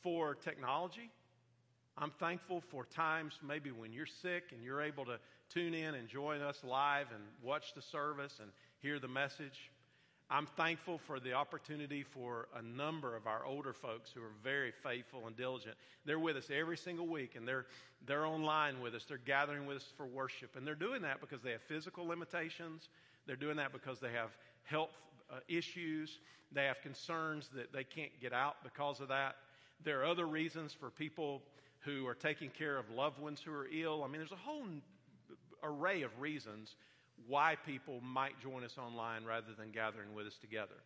for 0.02 0.34
technology 0.34 1.10
I'm 2.00 2.12
thankful 2.20 2.60
for 2.60 2.84
times 2.84 3.40
maybe 3.46 3.72
when 3.72 3.92
you're 3.92 4.06
sick 4.06 4.52
and 4.52 4.62
you're 4.62 4.80
able 4.80 5.04
to 5.06 5.18
tune 5.52 5.74
in 5.74 5.96
and 5.96 6.08
join 6.08 6.42
us 6.42 6.62
live 6.62 7.08
and 7.12 7.22
watch 7.42 7.74
the 7.74 7.82
service 7.82 8.38
and 8.40 8.52
hear 8.78 9.00
the 9.00 9.08
message. 9.08 9.72
I'm 10.30 10.44
thankful 10.44 10.98
for 10.98 11.20
the 11.20 11.32
opportunity 11.32 12.02
for 12.02 12.48
a 12.54 12.60
number 12.60 13.16
of 13.16 13.26
our 13.26 13.46
older 13.46 13.72
folks 13.72 14.10
who 14.14 14.20
are 14.20 14.32
very 14.44 14.72
faithful 14.82 15.26
and 15.26 15.34
diligent. 15.34 15.74
They're 16.04 16.18
with 16.18 16.36
us 16.36 16.50
every 16.54 16.76
single 16.76 17.06
week 17.06 17.34
and 17.34 17.48
they're, 17.48 17.64
they're 18.06 18.26
online 18.26 18.80
with 18.80 18.94
us. 18.94 19.04
They're 19.08 19.16
gathering 19.16 19.64
with 19.64 19.78
us 19.78 19.92
for 19.96 20.04
worship. 20.04 20.54
And 20.56 20.66
they're 20.66 20.74
doing 20.74 21.00
that 21.02 21.22
because 21.22 21.40
they 21.40 21.52
have 21.52 21.62
physical 21.62 22.06
limitations. 22.06 22.90
They're 23.26 23.36
doing 23.36 23.56
that 23.56 23.72
because 23.72 24.00
they 24.00 24.12
have 24.12 24.36
health 24.64 24.90
uh, 25.32 25.36
issues. 25.48 26.18
They 26.52 26.64
have 26.64 26.82
concerns 26.82 27.48
that 27.54 27.72
they 27.72 27.84
can't 27.84 28.12
get 28.20 28.34
out 28.34 28.56
because 28.62 29.00
of 29.00 29.08
that. 29.08 29.36
There 29.82 30.02
are 30.02 30.04
other 30.04 30.26
reasons 30.26 30.74
for 30.74 30.90
people 30.90 31.40
who 31.80 32.06
are 32.06 32.14
taking 32.14 32.50
care 32.50 32.76
of 32.76 32.90
loved 32.90 33.18
ones 33.18 33.40
who 33.40 33.52
are 33.52 33.66
ill. 33.72 34.04
I 34.04 34.08
mean, 34.08 34.18
there's 34.18 34.32
a 34.32 34.36
whole 34.36 34.64
array 35.62 36.02
of 36.02 36.10
reasons 36.20 36.76
why 37.26 37.56
people 37.66 38.00
might 38.02 38.38
join 38.40 38.64
us 38.64 38.76
online 38.78 39.24
rather 39.24 39.52
than 39.58 39.70
gathering 39.70 40.14
with 40.14 40.26
us 40.26 40.36
together. 40.36 40.76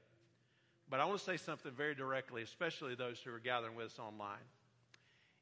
But 0.88 1.00
I 1.00 1.04
want 1.04 1.18
to 1.18 1.24
say 1.24 1.36
something 1.36 1.72
very 1.72 1.94
directly, 1.94 2.42
especially 2.42 2.94
those 2.94 3.18
who 3.18 3.32
are 3.32 3.38
gathering 3.38 3.74
with 3.74 3.86
us 3.86 3.98
online. 3.98 4.44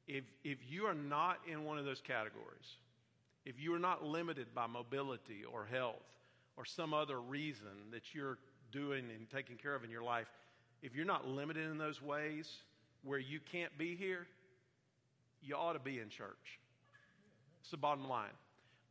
If, 0.07 0.25
if 0.45 0.59
you 0.69 0.87
are 0.87 0.95
not 0.95 1.39
in 1.51 1.65
one 1.65 1.79
of 1.79 1.85
those 1.85 2.01
categories, 2.01 2.77
if 3.45 3.59
you 3.59 3.75
are 3.75 3.79
not 3.79 4.05
limited 4.05 4.55
by 4.55 4.67
mobility 4.67 5.45
or 5.51 5.67
health 5.67 5.97
or 6.57 6.65
some 6.65 6.93
other 6.93 7.21
reason 7.21 7.91
that 7.93 8.15
you're 8.15 8.39
doing 8.71 9.05
and 9.17 9.29
taking 9.31 9.57
care 9.57 9.75
of 9.75 9.85
in 9.85 9.91
your 9.91 10.03
life, 10.03 10.29
if 10.83 10.95
you're 10.95 11.05
not 11.05 11.27
limited 11.27 11.71
in 11.71 11.79
those 11.79 12.03
ways 12.03 12.49
where 13.03 13.19
you 13.19 13.41
can't 13.53 13.77
be 13.79 13.97
here, 13.97 14.27
you 15.43 15.55
ought 15.55 15.73
to 15.73 15.79
be 15.79 15.99
in 15.99 16.09
church. 16.09 16.59
It's 17.61 17.71
the 17.71 17.77
bottom 17.77 18.09
line. 18.09 18.31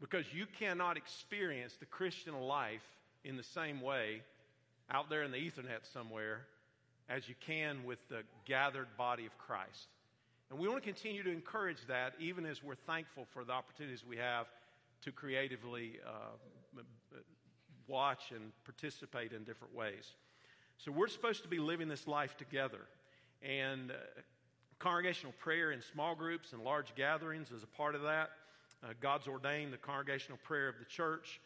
Because 0.02 0.26
you 0.34 0.46
cannot 0.60 0.98
experience 0.98 1.76
the 1.80 1.86
Christian 1.86 2.40
life 2.40 2.86
in 3.24 3.36
the 3.36 3.44
same 3.44 3.82
way 3.82 4.22
out 4.90 5.10
there 5.10 5.24
in 5.24 5.32
the 5.32 5.38
Ethernet 5.38 5.92
somewhere 5.92 6.42
as 7.10 7.28
you 7.28 7.36
can 7.40 7.84
with 7.84 8.00
the 8.08 8.22
gathered 8.46 8.88
body 8.98 9.26
of 9.26 9.38
Christ. 9.38 9.88
And 10.50 10.60
we 10.60 10.68
want 10.68 10.82
to 10.82 10.88
continue 10.88 11.24
to 11.24 11.32
encourage 11.32 11.86
that 11.88 12.14
even 12.20 12.46
as 12.46 12.64
we're 12.64 12.76
thankful 12.76 13.28
for 13.34 13.44
the 13.44 13.52
opportunities 13.52 14.04
we 14.08 14.18
have 14.18 14.48
to 15.02 15.12
creatively 15.12 16.00
uh, 16.06 16.82
watch 17.88 18.32
and 18.32 18.52
participate 18.64 19.34
in 19.34 19.44
different 19.44 19.76
ways. 19.76 20.14
So 20.78 20.92
we're 20.92 21.08
supposed 21.08 21.44
to 21.44 21.50
be 21.50 21.60
living 21.60 21.88
this 21.88 22.08
life 22.08 22.38
together. 22.38 22.80
And 23.42 23.92
uh, 23.92 23.96
congregational 24.80 25.34
prayer 25.40 25.72
in 25.72 25.82
small 25.82 26.16
groups 26.16 26.54
and 26.54 26.64
large 26.64 26.96
gatherings 26.96 27.52
is 27.52 27.64
a 27.64 27.68
part 27.68 27.96
of 27.96 28.04
that. 28.04 28.30
Uh, 28.84 28.94
God's 29.02 29.28
ordained 29.28 29.74
the 29.74 29.78
congregational 29.78 30.38
prayer 30.44 30.70
of 30.70 30.76
the 30.80 30.86
church. 30.86 31.40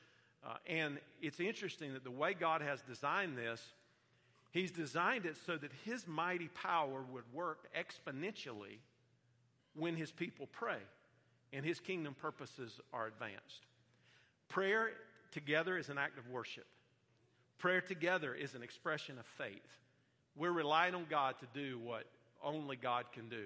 Uh, 0.45 0.55
and 0.67 0.99
it's 1.21 1.39
interesting 1.39 1.93
that 1.93 2.03
the 2.03 2.11
way 2.11 2.33
God 2.33 2.61
has 2.61 2.81
designed 2.81 3.37
this, 3.37 3.61
He's 4.51 4.71
designed 4.71 5.25
it 5.25 5.37
so 5.45 5.57
that 5.57 5.71
His 5.83 6.07
mighty 6.07 6.49
power 6.49 7.03
would 7.11 7.23
work 7.33 7.67
exponentially 7.75 8.77
when 9.75 9.95
His 9.95 10.11
people 10.11 10.47
pray 10.51 10.77
and 11.51 11.65
His 11.65 11.79
kingdom 11.79 12.15
purposes 12.19 12.79
are 12.93 13.07
advanced. 13.07 13.65
Prayer 14.49 14.91
together 15.31 15.77
is 15.77 15.89
an 15.89 15.97
act 15.97 16.19
of 16.19 16.29
worship. 16.29 16.65
Prayer 17.57 17.81
together 17.81 18.35
is 18.35 18.53
an 18.53 18.61
expression 18.61 19.17
of 19.17 19.25
faith. 19.25 19.79
We're 20.35 20.51
relying 20.51 20.95
on 20.95 21.05
God 21.09 21.35
to 21.39 21.47
do 21.53 21.79
what 21.79 22.05
only 22.43 22.75
God 22.75 23.05
can 23.13 23.29
do. 23.29 23.45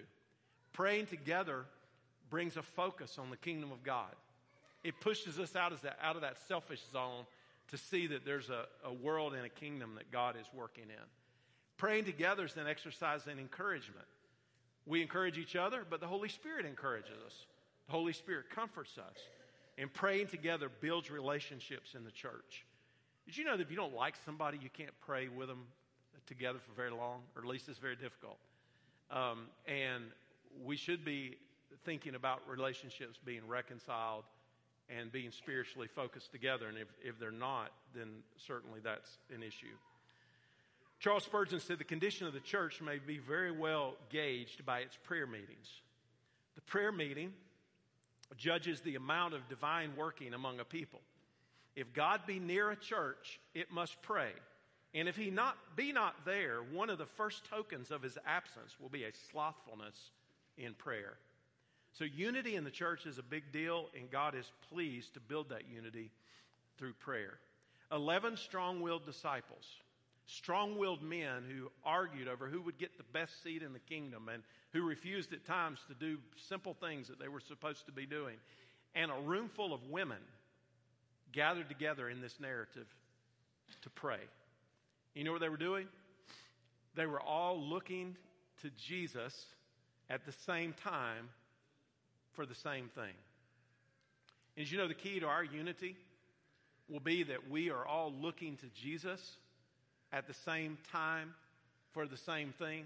Praying 0.73 1.06
together 1.06 1.65
brings 2.30 2.58
a 2.58 2.62
focus 2.62 3.18
on 3.18 3.30
the 3.30 3.38
kingdom 3.38 3.72
of 3.72 3.84
God. 3.84 4.13
It 4.84 5.00
pushes 5.02 5.40
us 5.40 5.56
out 5.56 5.72
of 5.72 5.82
that, 5.82 5.98
out 6.02 6.16
of 6.16 6.22
that 6.22 6.38
selfish 6.48 6.82
zone 6.92 7.26
to 7.70 7.78
see 7.78 8.08
that 8.08 8.26
there's 8.26 8.50
a, 8.50 8.66
a 8.86 8.94
world 8.94 9.34
and 9.34 9.46
a 9.46 9.50
kingdom 9.50 9.96
that 9.96 10.12
God 10.12 10.36
is 10.40 10.48
working 10.54 10.86
in. 10.86 11.06
Praying 11.78 12.06
together 12.06 12.46
is 12.46 12.56
an 12.58 12.68
exercise 12.68 13.28
in 13.28 13.40
encouragement. 13.40 14.06
We 14.86 15.02
encourage 15.02 15.38
each 15.38 15.56
other, 15.56 15.84
but 15.88 16.00
the 16.00 16.08
Holy 16.08 16.30
Spirit 16.30 16.66
encourages 16.66 17.18
us. 17.26 17.46
The 17.88 17.92
Holy 17.92 18.13
Spirit 18.13 18.50
comforts 18.50 18.98
us. 18.98 19.18
And 19.78 19.94
praying 19.94 20.28
together 20.28 20.70
builds 20.82 21.12
relationships 21.12 21.94
in 21.94 22.04
the 22.04 22.12
church. 22.12 22.66
Did 23.26 23.38
you 23.38 23.44
know 23.44 23.58
that 23.58 23.62
if 23.62 23.70
you 23.70 23.76
don't 23.78 23.94
like 23.94 24.16
somebody, 24.26 24.58
you 24.62 24.70
can't 24.70 24.98
pray 25.06 25.28
with 25.28 25.50
them 25.50 25.66
together 26.26 26.60
for 26.60 26.72
very 26.74 26.92
long, 26.92 27.22
or 27.36 27.42
at 27.42 27.48
least 27.48 27.70
it's 27.70 27.78
very 27.78 27.96
difficult? 27.96 28.38
Um, 29.12 29.48
and 29.68 30.06
we 30.63 30.78
should 30.78 31.06
be 31.06 31.38
thinking 31.86 32.16
about 32.16 32.42
relationships 32.48 33.20
being 33.24 33.48
reconciled 33.48 34.24
and 34.90 35.12
being 35.12 35.32
spiritually 35.32 35.88
focused 35.88 36.32
together. 36.32 36.68
And 36.68 36.78
if, 36.78 36.88
if 37.04 37.20
they're 37.20 37.32
not, 37.32 37.72
then 37.94 38.08
certainly 38.38 38.80
that's 38.84 39.18
an 39.34 39.44
issue. 39.44 39.76
Charles 41.00 41.24
Spurgeon 41.24 41.60
said 41.60 41.78
the 41.78 41.84
condition 41.84 42.26
of 42.26 42.34
the 42.34 42.40
church 42.40 42.82
may 42.82 42.98
be 42.98 43.18
very 43.18 43.52
well 43.52 43.96
gauged 44.10 44.66
by 44.66 44.80
its 44.80 44.98
prayer 45.04 45.28
meetings. 45.28 45.82
The 46.56 46.62
prayer 46.62 46.92
meeting 46.92 47.34
judges 48.36 48.82
the 48.82 48.96
amount 48.96 49.34
of 49.34 49.48
divine 49.48 49.92
working 49.96 50.34
among 50.34 50.60
a 50.60 50.66
people. 50.66 51.02
If 51.76 51.94
God 51.94 52.22
be 52.26 52.40
near 52.40 52.72
a 52.72 52.76
church, 52.76 53.40
it 53.54 53.72
must 53.72 54.02
pray. 54.02 54.32
And 54.96 55.08
if 55.08 55.16
he 55.16 55.30
not 55.30 55.56
be 55.76 55.92
not 55.92 56.16
there, 56.26 56.60
one 56.74 56.90
of 56.90 56.98
the 56.98 57.06
first 57.06 57.46
tokens 57.46 57.92
of 57.92 58.02
his 58.02 58.18
absence 58.26 58.76
will 58.80 58.90
be 58.90 59.04
a 59.04 59.12
slothfulness 59.32 60.12
in 60.58 60.74
prayer. 60.74 61.18
So 61.98 62.06
unity 62.06 62.56
in 62.56 62.64
the 62.64 62.70
church 62.70 63.08
is 63.08 63.18
a 63.18 63.24
big 63.24 63.52
deal, 63.52 63.86
and 63.98 64.12
God 64.12 64.36
is 64.36 64.52
pleased 64.72 65.16
to 65.16 65.20
build 65.20 65.50
that 65.50 65.64
unity 65.74 66.12
through 66.78 66.94
prayer. 66.94 67.40
Eleven 67.92 68.38
strong-willed 68.38 69.06
disciples, 69.06 69.66
strong-willed 70.28 71.02
men 71.02 71.44
who 71.50 71.72
argued 71.84 72.28
over 72.28 72.48
who 72.48 72.62
would 72.62 72.78
get 72.78 72.98
the 72.98 73.04
best 73.14 73.42
seat 73.42 73.64
in 73.64 73.74
the 73.74 73.80
kingdom 73.80 74.30
and 74.32 74.44
who 74.74 74.84
refused 74.84 75.34
at 75.34 75.46
times 75.46 75.80
to 75.88 75.96
do 75.96 76.18
simple 76.48 76.76
things 76.76 77.08
that 77.08 77.20
they 77.20 77.30
were 77.30 77.40
supposed 77.40 77.86
to 77.88 77.92
be 77.92 78.06
doing. 78.06 78.36
And 78.94 79.10
a 79.10 79.22
room 79.22 79.50
full 79.56 79.74
of 79.74 79.82
women 79.90 80.20
gathered 81.32 81.70
together 81.70 82.10
in 82.10 82.22
this 82.22 82.40
narrative 82.40 82.88
to 83.82 83.90
pray. 83.90 84.20
You 85.16 85.24
know 85.24 85.32
what 85.32 85.42
they 85.42 85.50
were 85.50 85.58
doing? 85.58 85.88
They 86.96 87.08
were 87.08 87.22
all 87.22 87.60
looking 87.60 88.16
to 88.62 88.70
Jesus 88.88 89.46
at 90.10 90.26
the 90.26 90.32
same 90.46 90.74
time 90.74 91.30
for 92.38 92.45
the 92.45 92.56
same 92.56 92.88
thing. 92.93 93.15
And 94.56 94.63
as 94.63 94.71
you 94.71 94.78
know, 94.78 94.88
the 94.88 94.93
key 94.93 95.19
to 95.19 95.26
our 95.26 95.43
unity 95.43 95.97
will 96.88 97.00
be 97.00 97.23
that 97.23 97.50
we 97.50 97.71
are 97.71 97.86
all 97.86 98.13
looking 98.21 98.56
to 98.58 98.67
Jesus 98.67 99.38
at 100.13 100.28
the 100.28 100.36
same 100.36 100.78
time 100.91 101.34
for 101.93 102.06
the 102.06 102.15
same 102.15 102.54
thing 102.54 102.86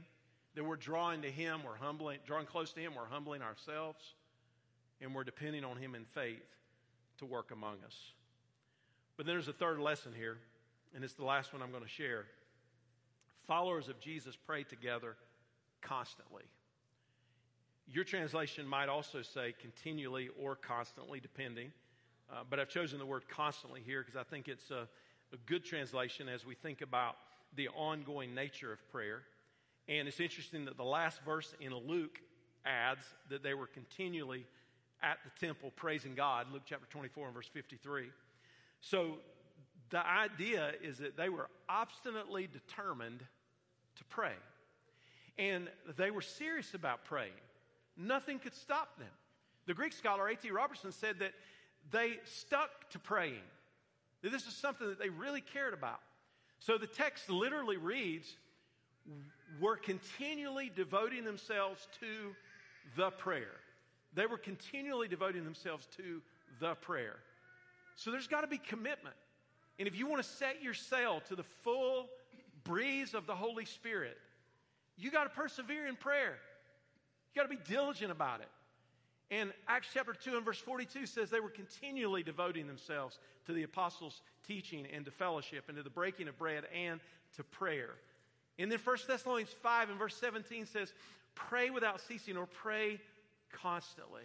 that 0.55 0.63
we're 0.63 0.77
drawing 0.77 1.21
to 1.21 1.29
Him, 1.29 1.61
we're 1.65 1.75
humbling, 1.75 2.19
drawing 2.25 2.45
close 2.45 2.71
to 2.73 2.79
Him, 2.79 2.93
we're 2.95 3.05
humbling 3.05 3.41
ourselves, 3.41 4.15
and 5.01 5.13
we're 5.13 5.25
depending 5.25 5.65
on 5.65 5.75
Him 5.75 5.95
in 5.95 6.05
faith 6.05 6.39
to 7.19 7.25
work 7.25 7.51
among 7.51 7.75
us. 7.85 7.95
But 9.17 9.25
then 9.25 9.35
there's 9.35 9.49
a 9.49 9.53
third 9.53 9.79
lesson 9.79 10.13
here, 10.17 10.37
and 10.95 11.03
it's 11.03 11.13
the 11.13 11.25
last 11.25 11.51
one 11.51 11.61
I'm 11.61 11.71
going 11.71 11.83
to 11.83 11.89
share. 11.89 12.25
Followers 13.47 13.89
of 13.89 13.99
Jesus 13.99 14.37
pray 14.47 14.63
together 14.63 15.17
constantly. 15.81 16.43
Your 17.88 18.04
translation 18.04 18.67
might 18.67 18.89
also 18.89 19.22
say 19.22 19.54
continually 19.60 20.30
or 20.39 20.56
constantly, 20.56 21.20
depending. 21.20 21.72
Uh, 22.32 22.44
but 22.50 22.60
I've 22.60 22.70
chosen 22.70 23.00
the 23.00 23.06
word 23.06 23.28
constantly 23.28 23.82
here 23.86 24.02
because 24.02 24.15
I 24.15 24.24
think 24.24 24.48
it's 24.48 24.72
a, 24.72 24.88
a 25.34 25.38
good 25.46 25.65
translation 25.65 26.30
as 26.30 26.46
we 26.46 26.56
think 26.56 26.82
about 26.82 27.15
the 27.56 27.67
ongoing 27.70 28.34
nature 28.34 28.72
of 28.72 28.80
prayer. 28.91 29.24
And 29.88 30.08
it's 30.08 30.20
interesting 30.20 30.65
that 30.65 30.78
the 30.78 30.84
last 30.84 31.22
verse 31.26 31.54
in 31.60 31.76
Luke 31.76 32.20
adds 32.65 33.04
that 33.30 33.44
they 33.44 33.54
were 33.54 33.67
continually 33.67 34.46
at 35.04 35.17
the 35.24 35.46
temple 35.46 35.72
praising 35.76 36.15
God, 36.15 36.48
Luke 36.54 36.63
chapter 36.65 36.86
24 36.89 37.26
and 37.26 37.36
verse 37.36 37.50
53. 37.52 38.10
So 38.80 39.17
the 39.89 40.06
idea 40.06 40.72
is 40.82 41.00
that 41.00 41.17
they 41.17 41.30
were 41.30 41.50
obstinately 41.67 42.48
determined 42.48 43.26
to 43.98 44.04
pray. 44.06 44.34
And 45.38 45.67
they 45.98 46.12
were 46.12 46.22
serious 46.22 46.74
about 46.74 47.04
praying. 47.04 47.32
Nothing 47.97 48.39
could 48.39 48.56
stop 48.56 48.97
them. 48.97 49.08
The 49.67 49.73
Greek 49.73 49.93
scholar 49.93 50.27
A.T. 50.27 50.49
Robertson 50.51 50.91
said 50.91 51.19
that 51.19 51.34
they 51.91 52.19
stuck 52.25 52.89
to 52.91 52.99
praying, 52.99 53.43
that 54.21 54.32
this 54.32 54.45
is 54.45 54.54
something 54.54 54.88
that 54.88 54.99
they 54.99 55.10
really 55.10 55.41
cared 55.41 55.73
about. 55.73 55.99
So 56.60 56.77
the 56.77 56.88
text 56.88 57.30
literally 57.30 57.77
reads, 57.77 58.36
were 59.60 59.77
continually 59.77 60.71
devoting 60.75 61.23
themselves 61.23 61.88
to 61.99 62.36
the 62.95 63.10
prayer. 63.12 63.58
They 64.13 64.25
were 64.25 64.38
continually 64.38 65.08
devoting 65.08 65.43
themselves 65.43 65.88
to 65.97 66.21
the 66.60 66.75
prayer. 66.75 67.17
So 67.95 68.12
there's 68.12 68.27
got 68.27 68.41
to 68.41 68.47
be 68.47 68.58
commitment. 68.58 69.15
And 69.80 69.88
if 69.88 69.97
you 69.97 70.06
want 70.08 70.21
to 70.21 70.30
set 70.30 70.62
your 70.62 70.73
sail 70.73 71.21
to 71.27 71.36
the 71.36 71.43
full 71.63 72.10
breeze 72.63 73.13
of 73.13 73.25
the 73.25 73.36
Holy 73.36 73.65
Spirit, 73.65 74.17
you 74.97 75.10
got 75.10 75.23
to 75.23 75.30
persevere 75.30 75.88
in 75.88 75.95
prayer. 75.95 76.38
You 77.34 77.41
got 77.41 77.50
to 77.50 77.56
be 77.56 77.62
diligent 77.70 78.12
about 78.12 78.41
it. 78.41 78.50
And 79.30 79.54
Acts 79.67 79.88
chapter 79.94 80.13
2 80.13 80.36
and 80.36 80.46
verse 80.46 80.60
42 80.60 81.06
says 81.06 81.30
they 81.30 81.39
were 81.39 81.50
continually 81.50 82.22
devoting 82.22 82.67
themselves 82.67 83.17
to 83.46 83.54
the 83.54 83.63
apostles' 83.63 84.22
teaching 84.46 84.86
and 84.94 85.06
to 85.06 85.12
fellowship 85.12 85.65
and 85.70 85.78
to 85.78 85.84
the 85.84 85.89
breaking 85.89 86.28
of 86.28 86.38
bread 86.38 86.65
and 86.76 87.00
to 87.38 87.44
prayer. 87.44 87.91
And 88.60 88.70
then 88.70 88.80
1 88.84 88.98
Thessalonians 89.08 89.56
5 89.63 89.89
and 89.89 89.98
verse 89.98 90.15
17 90.17 90.65
says, 90.65 90.94
Pray 91.34 91.70
without 91.70 92.02
ceasing 92.02 92.36
or 92.36 92.46
pray 92.46 93.00
constantly. 93.54 94.24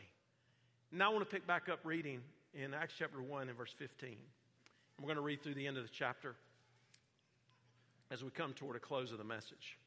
Now 0.90 1.10
I 1.10 1.14
want 1.14 1.28
to 1.28 1.32
pick 1.32 1.46
back 1.46 1.68
up 1.68 1.80
reading 1.84 2.20
in 2.52 2.74
Acts 2.74 2.94
chapter 2.98 3.22
1 3.22 3.48
and 3.48 3.56
verse 3.56 3.74
15. 3.78 4.16
We're 5.00 5.06
going 5.06 5.16
to 5.16 5.22
read 5.22 5.42
through 5.42 5.54
the 5.54 5.66
end 5.68 5.76
of 5.76 5.84
the 5.84 5.90
chapter 5.92 6.34
as 8.10 8.24
we 8.24 8.30
come 8.30 8.54
toward 8.54 8.76
a 8.76 8.80
close 8.80 9.12
of 9.12 9.18
the 9.18 9.24
message. 9.24 9.78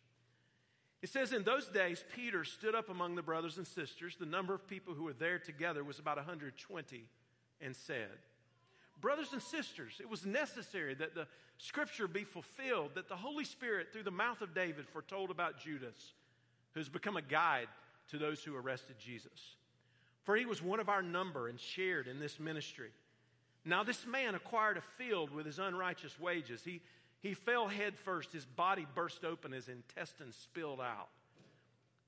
It 1.02 1.10
says, 1.10 1.32
In 1.32 1.44
those 1.44 1.68
days, 1.68 2.04
Peter 2.16 2.44
stood 2.44 2.76
up 2.76 2.90
among 2.90 3.16
the 3.16 3.22
brothers 3.22 3.58
and 3.58 3.66
sisters. 3.66 4.18
The 4.20 4.26
number 4.26 4.54
of 4.54 4.68
people 4.68 4.94
who 4.94 5.04
were 5.04 5.14
there 5.14 5.40
together 5.40 5.84
was 5.84 6.00
about 6.00 6.18
120, 6.18 7.04
and 7.62 7.76
said, 7.76 8.18
Brothers 9.00 9.32
and 9.32 9.42
sisters, 9.42 9.94
it 10.00 10.10
was 10.10 10.26
necessary 10.26 10.94
that 10.96 11.16
the 11.16 11.28
scripture 11.58 12.08
be 12.08 12.26
fulfilled, 12.26 12.92
that 12.96 13.08
the 13.08 13.16
Holy 13.16 13.46
Spirit, 13.46 13.88
through 13.92 14.04
the 14.04 14.12
mouth 14.12 14.42
of 14.42 14.54
David, 14.54 14.88
foretold 14.88 15.32
about 15.32 15.60
Judas, 15.60 16.14
who's 16.74 16.90
become 16.90 17.16
a 17.16 17.22
guide 17.22 17.68
to 18.10 18.18
those 18.18 18.44
who 18.44 18.56
arrested 18.56 18.98
Jesus. 19.00 19.56
For 20.24 20.36
he 20.36 20.46
was 20.46 20.62
one 20.62 20.80
of 20.80 20.90
our 20.90 21.02
number 21.02 21.48
and 21.48 21.60
shared 21.60 22.08
in 22.08 22.20
this 22.20 22.40
ministry. 22.40 22.90
Now, 23.66 23.84
this 23.84 24.06
man 24.06 24.36
acquired 24.36 24.78
a 24.78 24.82
field 24.82 25.32
with 25.32 25.46
his 25.46 25.60
unrighteous 25.60 26.20
wages. 26.20 26.62
He, 26.64 26.82
he 27.22 27.34
fell 27.34 27.68
head 27.68 27.98
first. 27.98 28.32
His 28.32 28.46
body 28.46 28.88
burst 28.96 29.24
open, 29.24 29.52
his 29.52 29.68
intestines 29.68 30.36
spilled 30.36 30.80
out. 30.80 31.10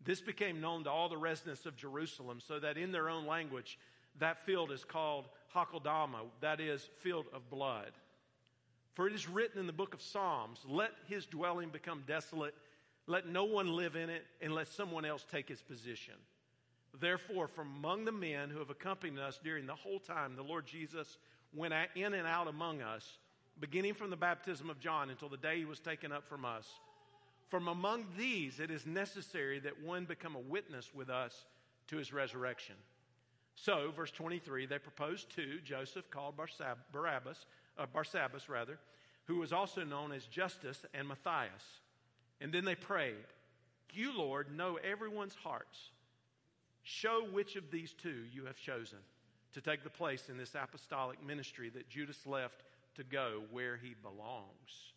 This 0.04 0.22
became 0.22 0.62
known 0.62 0.84
to 0.86 0.90
all 0.90 1.10
the 1.10 1.18
residents 1.18 1.66
of 1.66 1.76
Jerusalem, 1.76 2.40
so 2.40 2.60
that 2.60 2.78
in 2.78 2.92
their 2.92 3.10
own 3.10 3.28
language, 3.28 3.78
that 4.20 4.46
field 4.46 4.72
is 4.72 4.84
called 4.84 5.26
Hakeldama, 5.56 6.22
that 6.42 6.60
is, 6.60 6.88
field 7.00 7.26
of 7.34 7.50
blood. 7.50 7.92
For 8.94 9.08
it 9.08 9.14
is 9.14 9.30
written 9.30 9.60
in 9.60 9.68
the 9.68 9.74
book 9.74 9.94
of 9.94 10.02
Psalms, 10.02 10.60
let 10.68 10.92
his 11.08 11.26
dwelling 11.26 11.70
become 11.70 12.04
desolate, 12.08 12.56
let 13.08 13.28
no 13.28 13.44
one 13.44 13.74
live 13.74 13.96
in 13.96 14.10
it, 14.10 14.26
and 14.42 14.54
let 14.54 14.68
someone 14.68 15.06
else 15.06 15.26
take 15.30 15.48
his 15.48 15.62
position. 15.62 16.16
Therefore, 17.00 17.48
from 17.48 17.74
among 17.78 18.06
the 18.06 18.12
men 18.12 18.50
who 18.50 18.60
have 18.60 18.70
accompanied 18.70 19.20
us 19.20 19.40
during 19.44 19.66
the 19.66 19.76
whole 19.76 20.00
time 20.00 20.36
the 20.36 20.44
Lord 20.44 20.66
Jesus 20.66 21.18
went 21.54 21.74
in 21.96 22.14
and 22.14 22.28
out 22.28 22.48
among 22.48 22.82
us, 22.82 23.18
beginning 23.62 23.94
from 23.94 24.10
the 24.10 24.18
baptism 24.18 24.70
of 24.70 24.80
John 24.80 25.10
until 25.12 25.30
the 25.30 25.38
day 25.38 25.60
he 25.60 25.66
was 25.66 25.80
taken 25.80 26.12
up 26.12 26.28
from 26.28 26.44
us. 26.44 26.68
From 27.50 27.68
among 27.68 28.06
these, 28.18 28.60
it 28.60 28.72
is 28.72 28.86
necessary 28.86 29.60
that 29.60 29.84
one 29.84 30.06
become 30.06 30.36
a 30.36 30.40
witness 30.40 30.90
with 30.94 31.10
us 31.10 31.46
to 31.88 31.98
his 31.98 32.12
resurrection. 32.12 32.76
So, 33.56 33.92
verse 33.96 34.12
23, 34.12 34.66
they 34.66 34.80
proposed 34.80 35.30
two, 35.30 35.60
Joseph 35.64 36.10
called 36.10 36.36
Barsab- 36.38 36.80
Barabbas, 36.92 37.46
uh, 37.78 37.86
Barsabbas 37.94 38.50
rather, 38.50 38.80
who 39.26 39.38
was 39.38 39.54
also 39.54 39.84
known 39.84 40.12
as 40.12 40.26
Justus 40.26 40.84
and 40.94 41.08
Matthias. 41.08 41.64
And 42.40 42.52
then 42.52 42.66
they 42.66 42.76
prayed, 42.76 43.26
You, 43.94 44.18
Lord, 44.18 44.56
know 44.56 44.80
everyone's 44.84 45.36
hearts. 45.36 45.92
Show 46.84 47.26
which 47.32 47.56
of 47.56 47.70
these 47.70 47.94
two 47.94 48.24
you 48.34 48.46
have 48.46 48.58
chosen 48.58 48.98
to 49.54 49.62
take 49.62 49.84
the 49.84 49.90
place 49.90 50.30
in 50.30 50.38
this 50.38 50.56
apostolic 50.56 51.24
ministry 51.24 51.70
that 51.70 51.90
Judas 51.90 52.26
left 52.26 52.64
to 52.96 53.04
go 53.04 53.44
where 53.52 53.78
he 53.78 53.96
belongs. 54.02 54.94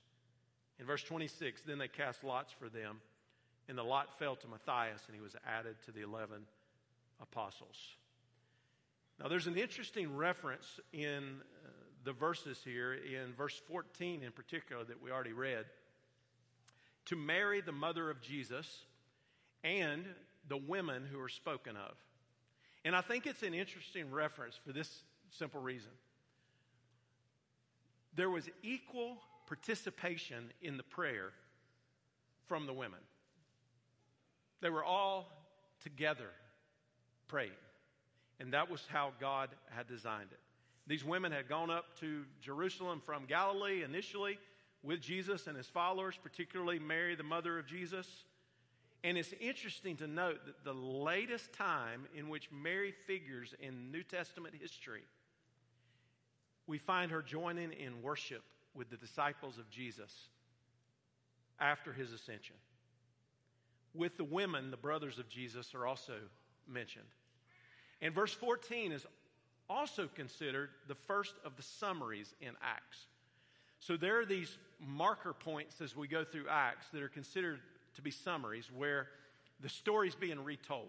In 0.78 0.86
verse 0.86 1.02
26, 1.02 1.62
then 1.62 1.78
they 1.78 1.88
cast 1.88 2.24
lots 2.24 2.52
for 2.52 2.68
them, 2.68 3.00
and 3.68 3.78
the 3.78 3.82
lot 3.82 4.18
fell 4.18 4.36
to 4.36 4.48
Matthias, 4.48 5.02
and 5.06 5.14
he 5.14 5.22
was 5.22 5.36
added 5.46 5.76
to 5.86 5.92
the 5.92 6.02
11 6.02 6.42
apostles. 7.20 7.76
Now, 9.20 9.28
there's 9.28 9.46
an 9.46 9.56
interesting 9.56 10.14
reference 10.14 10.80
in 10.92 11.22
uh, 11.64 11.68
the 12.02 12.12
verses 12.12 12.58
here, 12.64 12.94
in 12.94 13.32
verse 13.36 13.60
14 13.68 14.22
in 14.22 14.32
particular, 14.32 14.84
that 14.84 15.00
we 15.00 15.10
already 15.10 15.32
read, 15.32 15.64
to 17.06 17.16
Mary, 17.16 17.60
the 17.60 17.72
mother 17.72 18.10
of 18.10 18.20
Jesus, 18.20 18.84
and 19.62 20.04
the 20.48 20.56
women 20.56 21.04
who 21.10 21.20
are 21.20 21.28
spoken 21.28 21.76
of. 21.76 21.94
And 22.84 22.94
I 22.94 23.00
think 23.00 23.26
it's 23.26 23.42
an 23.42 23.54
interesting 23.54 24.10
reference 24.10 24.58
for 24.66 24.72
this 24.72 25.02
simple 25.30 25.60
reason. 25.60 25.90
There 28.16 28.30
was 28.30 28.48
equal 28.62 29.18
participation 29.46 30.52
in 30.62 30.76
the 30.76 30.82
prayer 30.82 31.30
from 32.46 32.66
the 32.66 32.72
women. 32.72 33.00
They 34.60 34.70
were 34.70 34.84
all 34.84 35.28
together 35.82 36.30
praying. 37.28 37.50
And 38.40 38.52
that 38.52 38.70
was 38.70 38.82
how 38.88 39.12
God 39.20 39.50
had 39.70 39.86
designed 39.86 40.30
it. 40.32 40.40
These 40.86 41.04
women 41.04 41.32
had 41.32 41.48
gone 41.48 41.70
up 41.70 41.98
to 42.00 42.24
Jerusalem 42.40 43.00
from 43.04 43.24
Galilee 43.26 43.82
initially 43.82 44.38
with 44.82 45.00
Jesus 45.00 45.46
and 45.46 45.56
his 45.56 45.66
followers, 45.66 46.18
particularly 46.22 46.78
Mary, 46.78 47.14
the 47.14 47.22
mother 47.22 47.58
of 47.58 47.66
Jesus. 47.66 48.06
And 49.02 49.16
it's 49.16 49.32
interesting 49.40 49.96
to 49.98 50.06
note 50.06 50.44
that 50.46 50.64
the 50.64 50.74
latest 50.74 51.52
time 51.52 52.06
in 52.14 52.28
which 52.28 52.50
Mary 52.50 52.92
figures 53.06 53.54
in 53.60 53.90
New 53.90 54.02
Testament 54.02 54.54
history, 54.60 55.02
we 56.66 56.78
find 56.78 57.10
her 57.10 57.22
joining 57.22 57.72
in 57.72 58.02
worship 58.02 58.42
with 58.74 58.90
the 58.90 58.96
disciples 58.96 59.58
of 59.58 59.70
Jesus 59.70 60.12
after 61.60 61.92
his 61.92 62.12
ascension. 62.12 62.56
With 63.94 64.16
the 64.16 64.24
women, 64.24 64.70
the 64.70 64.76
brothers 64.76 65.18
of 65.18 65.28
Jesus 65.28 65.74
are 65.74 65.86
also 65.86 66.14
mentioned. 66.68 67.04
And 68.02 68.14
verse 68.14 68.34
14 68.34 68.92
is 68.92 69.06
also 69.70 70.08
considered 70.14 70.70
the 70.88 70.94
first 70.94 71.34
of 71.44 71.56
the 71.56 71.62
summaries 71.62 72.34
in 72.40 72.50
Acts. 72.62 73.06
So 73.80 73.96
there 73.96 74.20
are 74.20 74.26
these 74.26 74.56
marker 74.80 75.32
points 75.32 75.80
as 75.80 75.94
we 75.96 76.08
go 76.08 76.24
through 76.24 76.48
Acts 76.50 76.88
that 76.92 77.02
are 77.02 77.08
considered 77.08 77.60
to 77.96 78.02
be 78.02 78.10
summaries 78.10 78.70
where 78.74 79.08
the 79.60 79.68
story's 79.68 80.14
being 80.14 80.42
retold. 80.42 80.88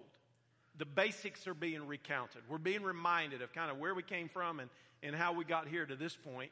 The 0.77 0.85
basics 0.85 1.47
are 1.47 1.53
being 1.53 1.87
recounted. 1.87 2.41
We're 2.49 2.57
being 2.57 2.83
reminded 2.83 3.41
of 3.41 3.53
kind 3.53 3.71
of 3.71 3.77
where 3.77 3.95
we 3.95 4.03
came 4.03 4.29
from 4.29 4.59
and, 4.59 4.69
and 5.03 5.15
how 5.15 5.33
we 5.33 5.45
got 5.45 5.67
here 5.67 5.85
to 5.85 5.95
this 5.95 6.15
point. 6.15 6.51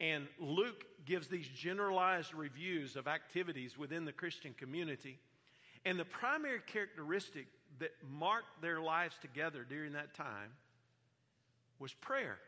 And 0.00 0.26
Luke 0.38 0.84
gives 1.06 1.28
these 1.28 1.48
generalized 1.48 2.34
reviews 2.34 2.96
of 2.96 3.06
activities 3.06 3.78
within 3.78 4.04
the 4.04 4.12
Christian 4.12 4.54
community. 4.54 5.18
And 5.84 5.98
the 5.98 6.04
primary 6.04 6.60
characteristic 6.66 7.46
that 7.78 7.92
marked 8.10 8.60
their 8.60 8.80
lives 8.80 9.16
together 9.20 9.64
during 9.68 9.92
that 9.92 10.14
time 10.14 10.50
was 11.78 11.92
prayer. 11.94 12.38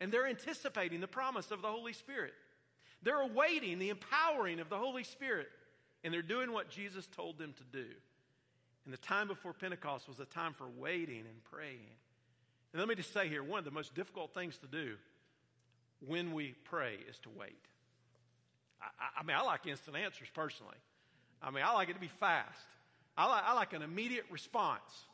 And 0.00 0.10
they're 0.12 0.26
anticipating 0.26 1.00
the 1.00 1.08
promise 1.08 1.50
of 1.50 1.62
the 1.62 1.68
Holy 1.68 1.92
Spirit. 1.92 2.32
They're 3.02 3.20
awaiting 3.20 3.78
the 3.78 3.90
empowering 3.90 4.60
of 4.60 4.68
the 4.68 4.78
Holy 4.78 5.04
Spirit 5.04 5.48
and 6.02 6.12
they're 6.12 6.22
doing 6.22 6.52
what 6.52 6.70
Jesus 6.70 7.06
told 7.06 7.38
them 7.38 7.54
to 7.54 7.78
do. 7.78 7.86
And 8.90 8.98
the 8.98 9.06
time 9.06 9.28
before 9.28 9.52
Pentecost 9.52 10.08
was 10.08 10.18
a 10.18 10.24
time 10.24 10.52
for 10.52 10.66
waiting 10.76 11.20
and 11.20 11.44
praying. 11.52 11.94
And 12.72 12.80
let 12.80 12.88
me 12.88 12.96
just 12.96 13.12
say 13.12 13.28
here 13.28 13.44
one 13.44 13.60
of 13.60 13.64
the 13.64 13.70
most 13.70 13.94
difficult 13.94 14.34
things 14.34 14.58
to 14.58 14.66
do 14.66 14.96
when 16.04 16.32
we 16.32 16.56
pray 16.64 16.96
is 17.08 17.16
to 17.20 17.28
wait. 17.38 17.54
I, 18.82 19.20
I 19.20 19.22
mean, 19.22 19.36
I 19.36 19.42
like 19.42 19.64
instant 19.68 19.96
answers 19.96 20.26
personally. 20.34 20.74
I 21.40 21.52
mean, 21.52 21.62
I 21.64 21.72
like 21.72 21.88
it 21.88 21.92
to 21.92 22.00
be 22.00 22.10
fast, 22.18 22.66
I 23.16 23.28
like, 23.28 23.44
I 23.46 23.54
like 23.54 23.72
an 23.74 23.82
immediate 23.82 24.24
response. 24.28 25.04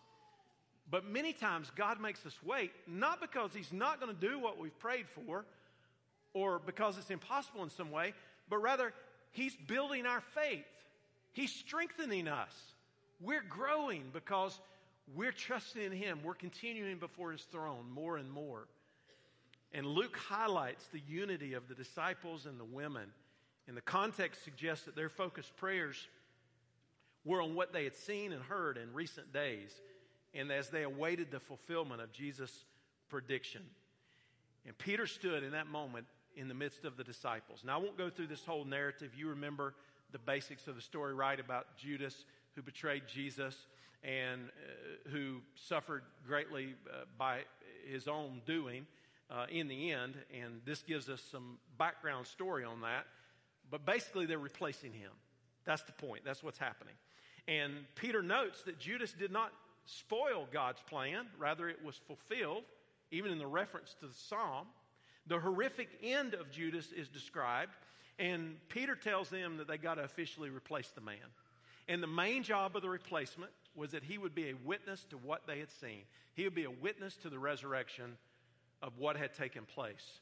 But 0.90 1.04
many 1.04 1.34
times 1.34 1.70
God 1.76 2.00
makes 2.00 2.24
us 2.24 2.38
wait, 2.42 2.70
not 2.86 3.20
because 3.20 3.50
He's 3.52 3.74
not 3.74 4.00
going 4.00 4.14
to 4.14 4.18
do 4.18 4.38
what 4.38 4.58
we've 4.58 4.78
prayed 4.78 5.04
for 5.06 5.44
or 6.32 6.60
because 6.64 6.96
it's 6.96 7.10
impossible 7.10 7.62
in 7.62 7.68
some 7.68 7.90
way, 7.90 8.14
but 8.48 8.56
rather 8.56 8.94
He's 9.32 9.54
building 9.54 10.06
our 10.06 10.22
faith. 10.34 10.64
He's 11.34 11.52
strengthening 11.52 12.26
us. 12.26 12.54
We're 13.20 13.44
growing 13.48 14.04
because 14.12 14.58
we're 15.14 15.32
trusting 15.32 15.82
in 15.82 15.92
Him. 15.92 16.20
We're 16.24 16.34
continuing 16.34 16.98
before 16.98 17.32
His 17.32 17.42
throne 17.42 17.90
more 17.90 18.16
and 18.16 18.30
more. 18.30 18.66
And 19.72 19.86
Luke 19.86 20.16
highlights 20.16 20.86
the 20.88 21.02
unity 21.06 21.54
of 21.54 21.68
the 21.68 21.74
disciples 21.74 22.46
and 22.46 22.58
the 22.58 22.64
women. 22.64 23.08
And 23.68 23.76
the 23.76 23.82
context 23.82 24.44
suggests 24.44 24.84
that 24.84 24.96
their 24.96 25.08
focused 25.08 25.56
prayers 25.56 26.06
were 27.24 27.42
on 27.42 27.54
what 27.54 27.72
they 27.72 27.84
had 27.84 27.96
seen 27.96 28.32
and 28.32 28.42
heard 28.42 28.78
in 28.78 28.94
recent 28.94 29.32
days, 29.32 29.72
and 30.32 30.52
as 30.52 30.70
they 30.70 30.84
awaited 30.84 31.30
the 31.30 31.40
fulfillment 31.40 32.00
of 32.00 32.12
Jesus' 32.12 32.64
prediction. 33.08 33.62
And 34.64 34.78
Peter 34.78 35.06
stood 35.06 35.42
in 35.42 35.50
that 35.52 35.66
moment 35.66 36.06
in 36.36 36.48
the 36.48 36.54
midst 36.54 36.84
of 36.84 36.96
the 36.96 37.04
disciples. 37.04 37.62
Now, 37.64 37.74
I 37.74 37.82
won't 37.82 37.98
go 37.98 38.10
through 38.10 38.28
this 38.28 38.44
whole 38.44 38.64
narrative. 38.64 39.12
You 39.16 39.28
remember 39.30 39.74
the 40.12 40.18
basics 40.18 40.68
of 40.68 40.76
the 40.76 40.82
story, 40.82 41.14
right? 41.14 41.38
About 41.40 41.76
Judas 41.76 42.24
who 42.56 42.62
betrayed 42.62 43.02
Jesus 43.06 43.54
and 44.02 44.40
uh, 44.48 45.10
who 45.10 45.40
suffered 45.54 46.02
greatly 46.26 46.74
uh, 46.90 47.04
by 47.16 47.40
his 47.88 48.08
own 48.08 48.40
doing 48.46 48.86
uh, 49.30 49.46
in 49.48 49.68
the 49.68 49.92
end. 49.92 50.14
And 50.34 50.60
this 50.64 50.82
gives 50.82 51.08
us 51.08 51.22
some 51.30 51.58
background 51.78 52.26
story 52.26 52.64
on 52.64 52.80
that. 52.80 53.06
But 53.70 53.84
basically, 53.84 54.26
they're 54.26 54.38
replacing 54.38 54.92
him. 54.92 55.10
That's 55.64 55.82
the 55.82 55.92
point. 55.92 56.24
That's 56.24 56.42
what's 56.42 56.58
happening. 56.58 56.94
And 57.46 57.74
Peter 57.94 58.22
notes 58.22 58.62
that 58.62 58.78
Judas 58.78 59.12
did 59.12 59.30
not 59.30 59.52
spoil 59.84 60.48
God's 60.52 60.80
plan, 60.88 61.26
rather, 61.38 61.68
it 61.68 61.84
was 61.84 61.96
fulfilled, 61.96 62.64
even 63.10 63.30
in 63.30 63.38
the 63.38 63.46
reference 63.46 63.94
to 64.00 64.06
the 64.06 64.14
psalm. 64.14 64.66
The 65.26 65.38
horrific 65.38 65.88
end 66.02 66.34
of 66.34 66.50
Judas 66.50 66.92
is 66.92 67.08
described, 67.08 67.72
and 68.18 68.56
Peter 68.68 68.94
tells 68.94 69.28
them 69.28 69.56
that 69.58 69.66
they 69.66 69.78
got 69.78 69.94
to 69.94 70.04
officially 70.04 70.50
replace 70.50 70.88
the 70.88 71.00
man. 71.00 71.16
And 71.88 72.02
the 72.02 72.08
main 72.08 72.42
job 72.42 72.76
of 72.76 72.82
the 72.82 72.88
replacement 72.88 73.52
was 73.74 73.92
that 73.92 74.02
he 74.02 74.18
would 74.18 74.34
be 74.34 74.50
a 74.50 74.54
witness 74.64 75.04
to 75.10 75.16
what 75.16 75.46
they 75.46 75.58
had 75.58 75.70
seen. 75.70 76.02
He 76.34 76.44
would 76.44 76.54
be 76.54 76.64
a 76.64 76.70
witness 76.70 77.16
to 77.16 77.30
the 77.30 77.38
resurrection 77.38 78.16
of 78.82 78.98
what 78.98 79.16
had 79.16 79.34
taken 79.34 79.64
place. 79.64 80.20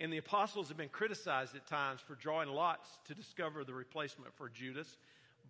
And 0.00 0.12
the 0.12 0.18
apostles 0.18 0.68
have 0.68 0.76
been 0.76 0.88
criticized 0.88 1.54
at 1.54 1.66
times 1.66 2.00
for 2.00 2.14
drawing 2.14 2.48
lots 2.48 2.98
to 3.06 3.14
discover 3.14 3.64
the 3.64 3.74
replacement 3.74 4.34
for 4.34 4.48
Judas. 4.48 4.98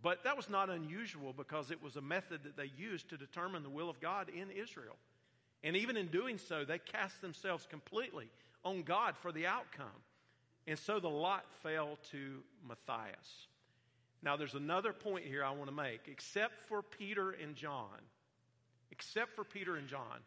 But 0.03 0.25
that 0.25 0.37
was 0.37 0.51
not 0.51 0.69
unusual 0.69 1.33
because 1.33 1.71
it 1.71 1.83
was 1.83 1.97
a 1.97 2.01
method 2.01 2.43
that 2.45 2.57
they 2.57 2.71
used 2.77 3.09
to 3.11 3.17
determine 3.17 3.63
the 3.63 3.71
will 3.71 3.89
of 3.89 4.01
God 4.01 4.29
in 4.29 4.51
Israel. 4.51 4.97
And 5.65 5.77
even 5.77 5.97
in 5.97 6.09
doing 6.09 6.39
so, 6.39 6.65
they 6.65 6.79
cast 6.79 7.21
themselves 7.21 7.67
completely 7.71 8.29
on 8.65 8.83
God 8.83 9.17
for 9.17 9.33
the 9.33 9.47
outcome. 9.47 9.87
And 10.67 10.79
so 10.79 11.01
the 11.01 11.09
lot 11.09 11.45
fell 11.63 11.99
to 12.11 12.43
Matthias. 12.67 13.47
Now, 14.23 14.37
there's 14.37 14.55
another 14.55 14.93
point 14.93 15.25
here 15.25 15.45
I 15.45 15.51
want 15.51 15.69
to 15.69 15.75
make. 15.75 16.03
Except 16.07 16.55
for 16.69 16.83
Peter 16.83 17.31
and 17.31 17.57
John, 17.57 17.99
except 18.91 19.35
for 19.35 19.45
Peter 19.45 19.77
and 19.77 19.89
John, 19.89 20.21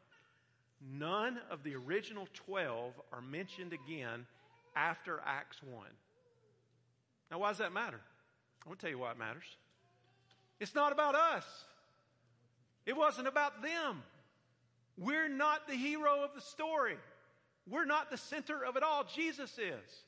none 0.81 1.39
of 1.49 1.63
the 1.63 1.75
original 1.75 2.27
12 2.33 2.93
are 3.13 3.21
mentioned 3.21 3.73
again 3.73 4.25
after 4.75 5.21
Acts 5.25 5.61
1. 5.63 5.85
Now, 7.31 7.39
why 7.39 7.49
does 7.49 7.59
that 7.59 7.73
matter? 7.73 7.99
I 8.65 8.69
want 8.69 8.79
to 8.79 8.85
tell 8.85 8.91
you 8.91 8.99
why 8.99 9.11
it 9.11 9.17
matters. 9.17 9.45
It's 10.59 10.75
not 10.75 10.91
about 10.91 11.15
us, 11.15 11.45
it 12.85 12.95
wasn't 12.95 13.27
about 13.27 13.61
them. 13.61 14.03
We're 14.97 15.27
not 15.27 15.67
the 15.67 15.75
hero 15.75 16.23
of 16.23 16.33
the 16.33 16.41
story. 16.41 16.95
We're 17.69 17.85
not 17.85 18.11
the 18.11 18.17
center 18.17 18.63
of 18.63 18.77
it 18.77 18.83
all. 18.83 19.03
Jesus 19.03 19.51
is. 19.57 20.03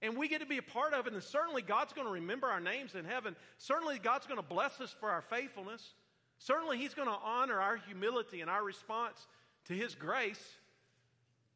And 0.00 0.16
we 0.16 0.28
get 0.28 0.40
to 0.40 0.46
be 0.46 0.58
a 0.58 0.62
part 0.62 0.94
of 0.94 1.06
it. 1.06 1.12
And 1.12 1.22
certainly 1.22 1.62
God's 1.62 1.92
going 1.92 2.06
to 2.06 2.12
remember 2.12 2.46
our 2.46 2.60
names 2.60 2.94
in 2.94 3.04
heaven. 3.04 3.34
Certainly 3.58 3.98
God's 3.98 4.26
going 4.26 4.40
to 4.40 4.46
bless 4.46 4.80
us 4.80 4.94
for 4.98 5.10
our 5.10 5.22
faithfulness. 5.22 5.94
Certainly 6.38 6.78
He's 6.78 6.94
going 6.94 7.08
to 7.08 7.18
honor 7.24 7.60
our 7.60 7.76
humility 7.76 8.40
and 8.40 8.50
our 8.50 8.62
response 8.62 9.26
to 9.66 9.74
His 9.74 9.94
grace. 9.94 10.42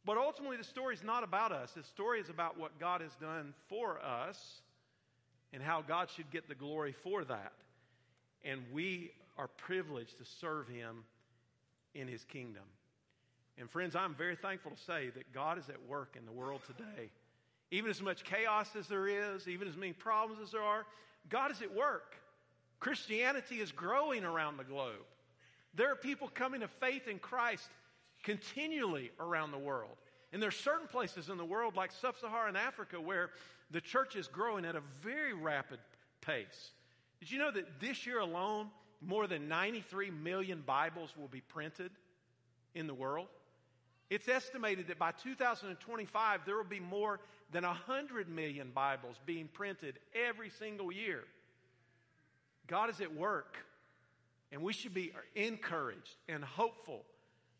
But 0.04 0.18
ultimately, 0.18 0.56
the 0.56 0.64
story 0.64 0.94
is 0.94 1.04
not 1.04 1.22
about 1.22 1.52
us. 1.52 1.72
The 1.72 1.84
story 1.84 2.18
is 2.18 2.28
about 2.28 2.58
what 2.58 2.80
God 2.80 3.00
has 3.00 3.14
done 3.20 3.54
for 3.68 4.04
us 4.04 4.62
and 5.52 5.62
how 5.62 5.82
God 5.82 6.10
should 6.10 6.30
get 6.32 6.48
the 6.48 6.56
glory 6.56 6.92
for 6.92 7.24
that. 7.24 7.52
And 8.44 8.62
we 8.72 9.12
are 9.38 9.46
privileged 9.46 10.18
to 10.18 10.24
serve 10.24 10.66
Him 10.66 11.04
in 11.94 12.08
His 12.08 12.24
kingdom. 12.24 12.64
And 13.58 13.70
friends, 13.70 13.94
I'm 13.94 14.14
very 14.14 14.34
thankful 14.34 14.72
to 14.72 14.82
say 14.82 15.10
that 15.10 15.32
God 15.32 15.58
is 15.58 15.68
at 15.68 15.80
work 15.88 16.16
in 16.18 16.26
the 16.26 16.32
world 16.32 16.62
today. 16.66 17.10
Even 17.72 17.90
as 17.90 18.02
much 18.02 18.22
chaos 18.22 18.68
as 18.78 18.86
there 18.86 19.08
is, 19.08 19.48
even 19.48 19.66
as 19.66 19.76
many 19.76 19.94
problems 19.94 20.40
as 20.42 20.52
there 20.52 20.62
are, 20.62 20.84
God 21.30 21.50
is 21.50 21.62
at 21.62 21.74
work. 21.74 22.14
Christianity 22.80 23.60
is 23.60 23.72
growing 23.72 24.24
around 24.24 24.58
the 24.58 24.64
globe. 24.64 25.06
There 25.74 25.90
are 25.90 25.96
people 25.96 26.28
coming 26.28 26.60
to 26.60 26.68
faith 26.68 27.08
in 27.08 27.18
Christ 27.18 27.66
continually 28.22 29.10
around 29.18 29.52
the 29.52 29.58
world. 29.58 29.96
And 30.34 30.42
there 30.42 30.48
are 30.48 30.52
certain 30.52 30.86
places 30.86 31.30
in 31.30 31.38
the 31.38 31.46
world, 31.46 31.74
like 31.74 31.92
sub 31.92 32.18
Saharan 32.18 32.56
Africa, 32.56 33.00
where 33.00 33.30
the 33.70 33.80
church 33.80 34.16
is 34.16 34.28
growing 34.28 34.66
at 34.66 34.76
a 34.76 34.82
very 35.02 35.32
rapid 35.32 35.78
pace. 36.20 36.72
Did 37.20 37.30
you 37.30 37.38
know 37.38 37.50
that 37.52 37.80
this 37.80 38.06
year 38.06 38.20
alone, 38.20 38.68
more 39.00 39.26
than 39.26 39.48
93 39.48 40.10
million 40.10 40.62
Bibles 40.66 41.14
will 41.16 41.28
be 41.28 41.40
printed 41.40 41.90
in 42.74 42.86
the 42.86 42.94
world? 42.94 43.28
It's 44.10 44.28
estimated 44.28 44.88
that 44.88 44.98
by 44.98 45.12
2025, 45.12 46.40
there 46.44 46.56
will 46.56 46.64
be 46.64 46.80
more 46.80 47.18
than 47.52 47.64
100 47.64 48.28
million 48.28 48.70
Bibles 48.74 49.16
being 49.26 49.46
printed 49.46 49.98
every 50.14 50.50
single 50.50 50.90
year. 50.90 51.24
God 52.66 52.90
is 52.90 53.00
at 53.00 53.14
work, 53.14 53.56
and 54.50 54.62
we 54.62 54.72
should 54.72 54.94
be 54.94 55.12
encouraged 55.34 56.16
and 56.28 56.42
hopeful 56.42 57.02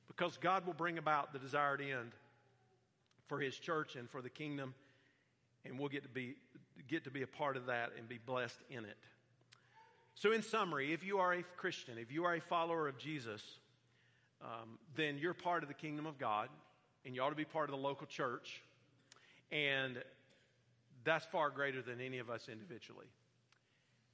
because 0.09 0.39
God 0.39 0.67
will 0.67 0.75
bring 0.75 0.99
about 0.99 1.33
the 1.33 1.39
desired 1.39 1.81
end 1.81 2.13
for 3.29 3.39
His 3.39 3.57
church 3.57 3.97
and 3.97 4.09
for 4.09 4.23
the 4.23 4.31
kingdom, 4.31 4.75
and 5.65 5.79
we'll 5.79 5.89
get 5.89 6.03
to 6.03 6.09
be, 6.09 6.35
get 6.89 7.05
to 7.05 7.11
be 7.11 7.23
a 7.23 7.27
part 7.27 7.57
of 7.57 7.67
that 7.67 7.91
and 7.99 8.09
be 8.09 8.19
blessed 8.19 8.59
in 8.71 8.85
it. 8.85 8.97
So, 10.15 10.33
in 10.33 10.43
summary, 10.43 10.93
if 10.93 11.05
you 11.05 11.19
are 11.19 11.33
a 11.33 11.43
Christian, 11.57 11.99
if 11.99 12.13
you 12.13 12.25
are 12.25 12.35
a 12.35 12.41
follower 12.41 12.89
of 12.89 12.99
Jesus, 12.99 13.43
um, 14.43 14.79
then 14.97 15.19
you're 15.19 15.35
part 15.35 15.63
of 15.63 15.69
the 15.69 15.75
kingdom 15.75 16.07
of 16.07 16.19
God, 16.19 16.49
and 17.05 17.15
you 17.15 17.23
ought 17.23 17.31
to 17.31 17.37
be 17.37 17.45
part 17.45 17.69
of 17.69 17.77
the 17.77 17.83
local 17.83 18.07
church, 18.07 18.63
and 19.53 20.03
that's 21.05 21.27
far 21.27 21.51
greater 21.51 21.83
than 21.83 22.01
any 22.01 22.19
of 22.19 22.31
us 22.31 22.49
individually. 22.51 23.07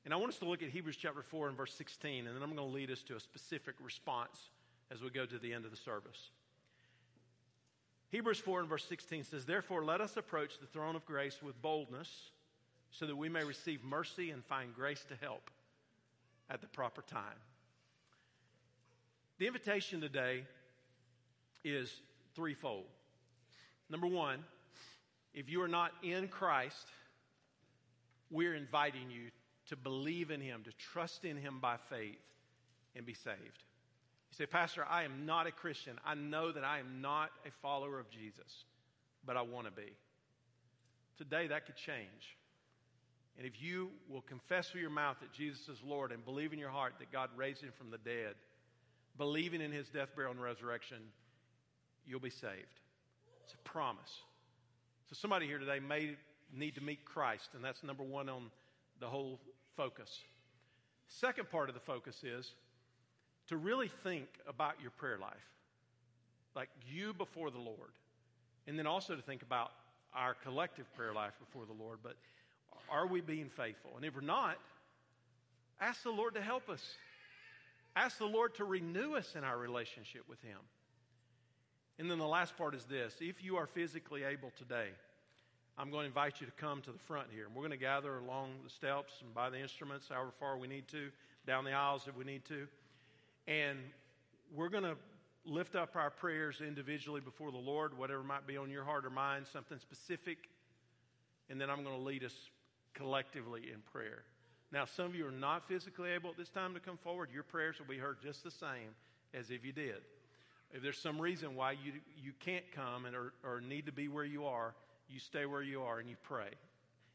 And 0.05 0.13
I 0.13 0.17
want 0.17 0.33
us 0.33 0.39
to 0.39 0.45
look 0.47 0.63
at 0.63 0.71
Hebrews 0.71 0.97
chapter 0.97 1.23
4 1.23 1.49
and 1.49 1.57
verse 1.57 1.75
16, 1.75 2.27
and 2.27 2.35
then 2.35 2.43
I'm 2.43 2.55
going 2.55 2.69
to 2.69 2.75
lead 2.75 2.91
us 2.91 3.03
to 3.05 3.17
a 3.17 3.21
specific 3.21 3.75
response 3.81 4.51
as 4.91 5.03
we 5.03 5.11
go 5.11 5.27
to 5.27 5.39
the 5.39 5.53
end 5.53 5.65
of 5.65 5.71
the 5.71 5.77
service. 5.77 6.31
Hebrews 8.11 8.39
4 8.39 8.61
and 8.61 8.69
verse 8.69 8.85
16 8.87 9.25
says, 9.25 9.45
Therefore, 9.45 9.85
let 9.85 10.01
us 10.01 10.17
approach 10.17 10.59
the 10.59 10.67
throne 10.67 10.97
of 10.97 11.05
grace 11.05 11.43
with 11.43 11.61
boldness 11.61 12.31
so 12.91 13.07
that 13.07 13.17
we 13.17 13.29
may 13.29 13.45
receive 13.45 13.85
mercy 13.85 14.31
and 14.31 14.45
find 14.45 14.75
grace 14.75 15.05
to 15.11 15.15
help 15.21 15.51
at 16.49 16.63
the 16.63 16.67
proper 16.69 17.03
time. 17.03 17.23
The 19.39 19.47
invitation 19.47 20.01
today 20.01 20.45
is 21.65 21.93
threefold. 22.35 22.87
Number 23.91 24.07
one, 24.07 24.43
if 25.39 25.49
you 25.49 25.63
are 25.63 25.69
not 25.69 25.93
in 26.03 26.27
Christ, 26.27 26.89
we're 28.29 28.57
inviting 28.57 29.09
you 29.09 29.31
to 29.69 29.77
believe 29.77 30.33
in 30.33 30.41
Him, 30.41 30.63
to 30.65 30.73
trust 30.73 31.25
in 31.25 31.37
Him 31.37 31.61
by 31.61 31.77
faith, 31.89 32.19
and 32.97 33.07
be 33.07 33.15
saved. 33.15 33.39
You 33.39 34.37
say, 34.37 34.47
Pastor, 34.47 34.85
I 34.91 35.05
am 35.05 35.27
not 35.27 35.47
a 35.47 35.53
Christian. 35.53 35.97
I 36.05 36.17
know 36.17 36.51
that 36.51 36.65
I 36.65 36.81
am 36.81 37.01
not 37.01 37.31
a 37.47 37.53
follower 37.63 38.01
of 38.01 38.11
Jesus, 38.11 38.65
but 39.25 39.37
I 39.37 39.43
want 39.43 39.67
to 39.67 39.73
be. 39.73 39.93
Today, 41.17 41.47
that 41.47 41.67
could 41.67 41.77
change. 41.77 42.37
And 43.37 43.47
if 43.47 43.63
you 43.63 43.91
will 44.09 44.23
confess 44.23 44.73
with 44.73 44.83
your 44.83 44.91
mouth 44.91 45.19
that 45.21 45.33
Jesus 45.33 45.69
is 45.69 45.79
Lord 45.87 46.11
and 46.11 46.25
believe 46.25 46.53
in 46.53 46.59
your 46.59 46.71
heart 46.71 46.95
that 46.99 47.13
God 47.13 47.31
raised 47.37 47.63
him 47.63 47.71
from 47.79 47.93
the 47.93 47.99
dead, 47.99 48.35
believing 49.17 49.61
in 49.61 49.71
his 49.71 49.89
death, 49.89 50.09
burial, 50.17 50.33
and 50.33 50.43
resurrection, 50.43 50.99
you'll 52.05 52.19
be 52.19 52.29
saved. 52.29 52.81
It's 53.45 53.55
a 53.55 53.69
promise. 53.69 54.23
So, 55.09 55.15
somebody 55.15 55.47
here 55.47 55.59
today 55.59 55.81
may 55.81 56.17
need 56.55 56.75
to 56.75 56.83
meet 56.83 57.05
Christ, 57.05 57.51
and 57.55 57.65
that's 57.65 57.83
number 57.83 58.03
one 58.03 58.29
on 58.29 58.51
the 59.01 59.07
whole 59.07 59.41
focus. 59.75 60.21
Second 61.07 61.51
part 61.51 61.71
of 61.71 61.75
the 61.75 61.81
focus 61.81 62.23
is 62.23 62.53
to 63.49 63.57
really 63.57 63.89
think 63.89 64.29
about 64.47 64.75
your 64.83 64.91
prayer 64.91 65.17
life, 65.19 65.33
like 66.55 66.69
you 66.87 67.15
before 67.15 67.51
the 67.51 67.59
Lord, 67.59 67.93
and 68.67 68.79
then 68.79 68.87
also 68.87 69.17
to 69.17 69.23
think 69.23 69.41
about 69.43 69.71
our 70.15 70.35
collective 70.35 70.93
prayer 70.95 71.15
life 71.15 71.33
before 71.39 71.65
the 71.65 71.73
Lord. 71.73 72.01
But 72.03 72.17
are 72.91 73.07
we 73.07 73.23
being 73.23 73.49
faithful? 73.49 73.93
And 73.97 74.05
if 74.05 74.15
we're 74.15 74.21
not, 74.21 74.59
ask 75.81 76.03
the 76.03 76.11
Lord 76.11 76.35
to 76.35 76.43
help 76.43 76.69
us. 76.69 76.83
Ask 77.97 78.19
the 78.19 78.27
Lord 78.27 78.55
to 78.57 78.65
renew 78.65 79.15
us 79.15 79.35
in 79.35 79.43
our 79.43 79.57
relationship 79.57 80.23
with 80.29 80.43
Him. 80.43 80.59
And 81.99 82.11
then 82.11 82.19
the 82.19 82.27
last 82.27 82.57
part 82.57 82.75
is 82.75 82.85
this 82.85 83.15
if 83.21 83.43
you 83.43 83.57
are 83.57 83.67
physically 83.67 84.25
able 84.25 84.53
today, 84.57 84.89
I'm 85.77 85.91
going 85.91 86.03
to 86.03 86.09
invite 86.09 86.41
you 86.41 86.47
to 86.47 86.53
come 86.53 86.81
to 86.83 86.93
the 86.93 86.99
front 86.99 87.29
here. 87.33 87.47
And 87.47 87.55
we're 87.55 87.63
going 87.63 87.71
to 87.71 87.77
gather 87.77 88.19
along 88.19 88.51
the 88.65 88.71
steps 88.71 89.15
and 89.23 89.33
by 89.33 89.49
the 89.49 89.61
instruments, 89.61 90.09
however 90.09 90.33
far 90.39 90.59
we 90.59 90.67
need 90.67 90.89
to, 90.89 91.11
down 91.47 91.65
the 91.65 91.73
aisles 91.73 92.07
if 92.09 92.17
we 92.17 92.25
need 92.25 92.45
to. 92.47 92.67
And 93.47 93.79
we're 94.55 94.69
going 94.69 94.85
to 94.85 94.97
lift 95.45 95.77
up 95.77 95.95
our 95.95 96.11
prayers 96.11 96.61
individually 96.67 97.21
before 97.21 97.53
the 97.53 97.59
Lord, 97.59 97.97
whatever 97.97 98.23
might 98.23 98.47
be 98.47 98.57
on 98.57 98.71
your 98.71 98.85
heart 98.85 99.07
or 99.07 99.11
mind, 99.11 99.47
something 99.47 99.79
specific. 99.79 100.49
And 101.49 101.61
then 101.61 101.71
I'm 101.71 101.85
going 101.85 101.97
to 101.97 102.03
lead 102.03 102.25
us 102.25 102.35
collectively 102.93 103.71
in 103.73 103.81
prayer. 103.93 104.25
Now, 104.73 104.85
some 104.85 105.07
of 105.07 105.15
you 105.15 105.27
are 105.27 105.33
not 105.33 105.67
physically 105.67 106.11
able 106.11 106.31
at 106.31 106.37
this 106.37 106.51
time 106.51 106.75
to 106.75 106.81
come 106.81 106.99
forward. 106.99 107.31
Your 107.33 107.45
prayers 107.45 107.79
will 107.79 107.87
be 107.87 107.99
heard 107.99 108.19
just 108.21 108.45
the 108.45 108.51
same 108.51 108.91
as 109.33 109.51
if 109.51 109.65
you 109.65 109.73
did. 109.73 110.03
If 110.73 110.83
there's 110.83 110.99
some 110.99 111.21
reason 111.21 111.55
why 111.55 111.73
you, 111.73 111.93
you 112.23 112.33
can't 112.41 112.65
come 112.73 113.07
and 113.07 113.17
or, 113.17 113.33
or 113.43 113.61
need 113.61 113.87
to 113.87 113.93
be 113.93 114.09
where 114.09 114.25
you 114.25 114.45
are, 114.45 114.75
you 115.09 115.19
stay 115.19 115.47
where 115.47 115.63
you 115.63 115.83
are 115.83 115.99
and 115.99 116.09
you 116.09 116.17
pray. 116.23 116.51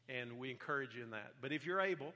And 0.08 0.38
we 0.38 0.50
encourage 0.50 0.94
you 0.96 1.02
in 1.02 1.10
that. 1.10 1.32
But 1.40 1.52
if 1.52 1.64
you're 1.64 1.80
able, 1.80 2.12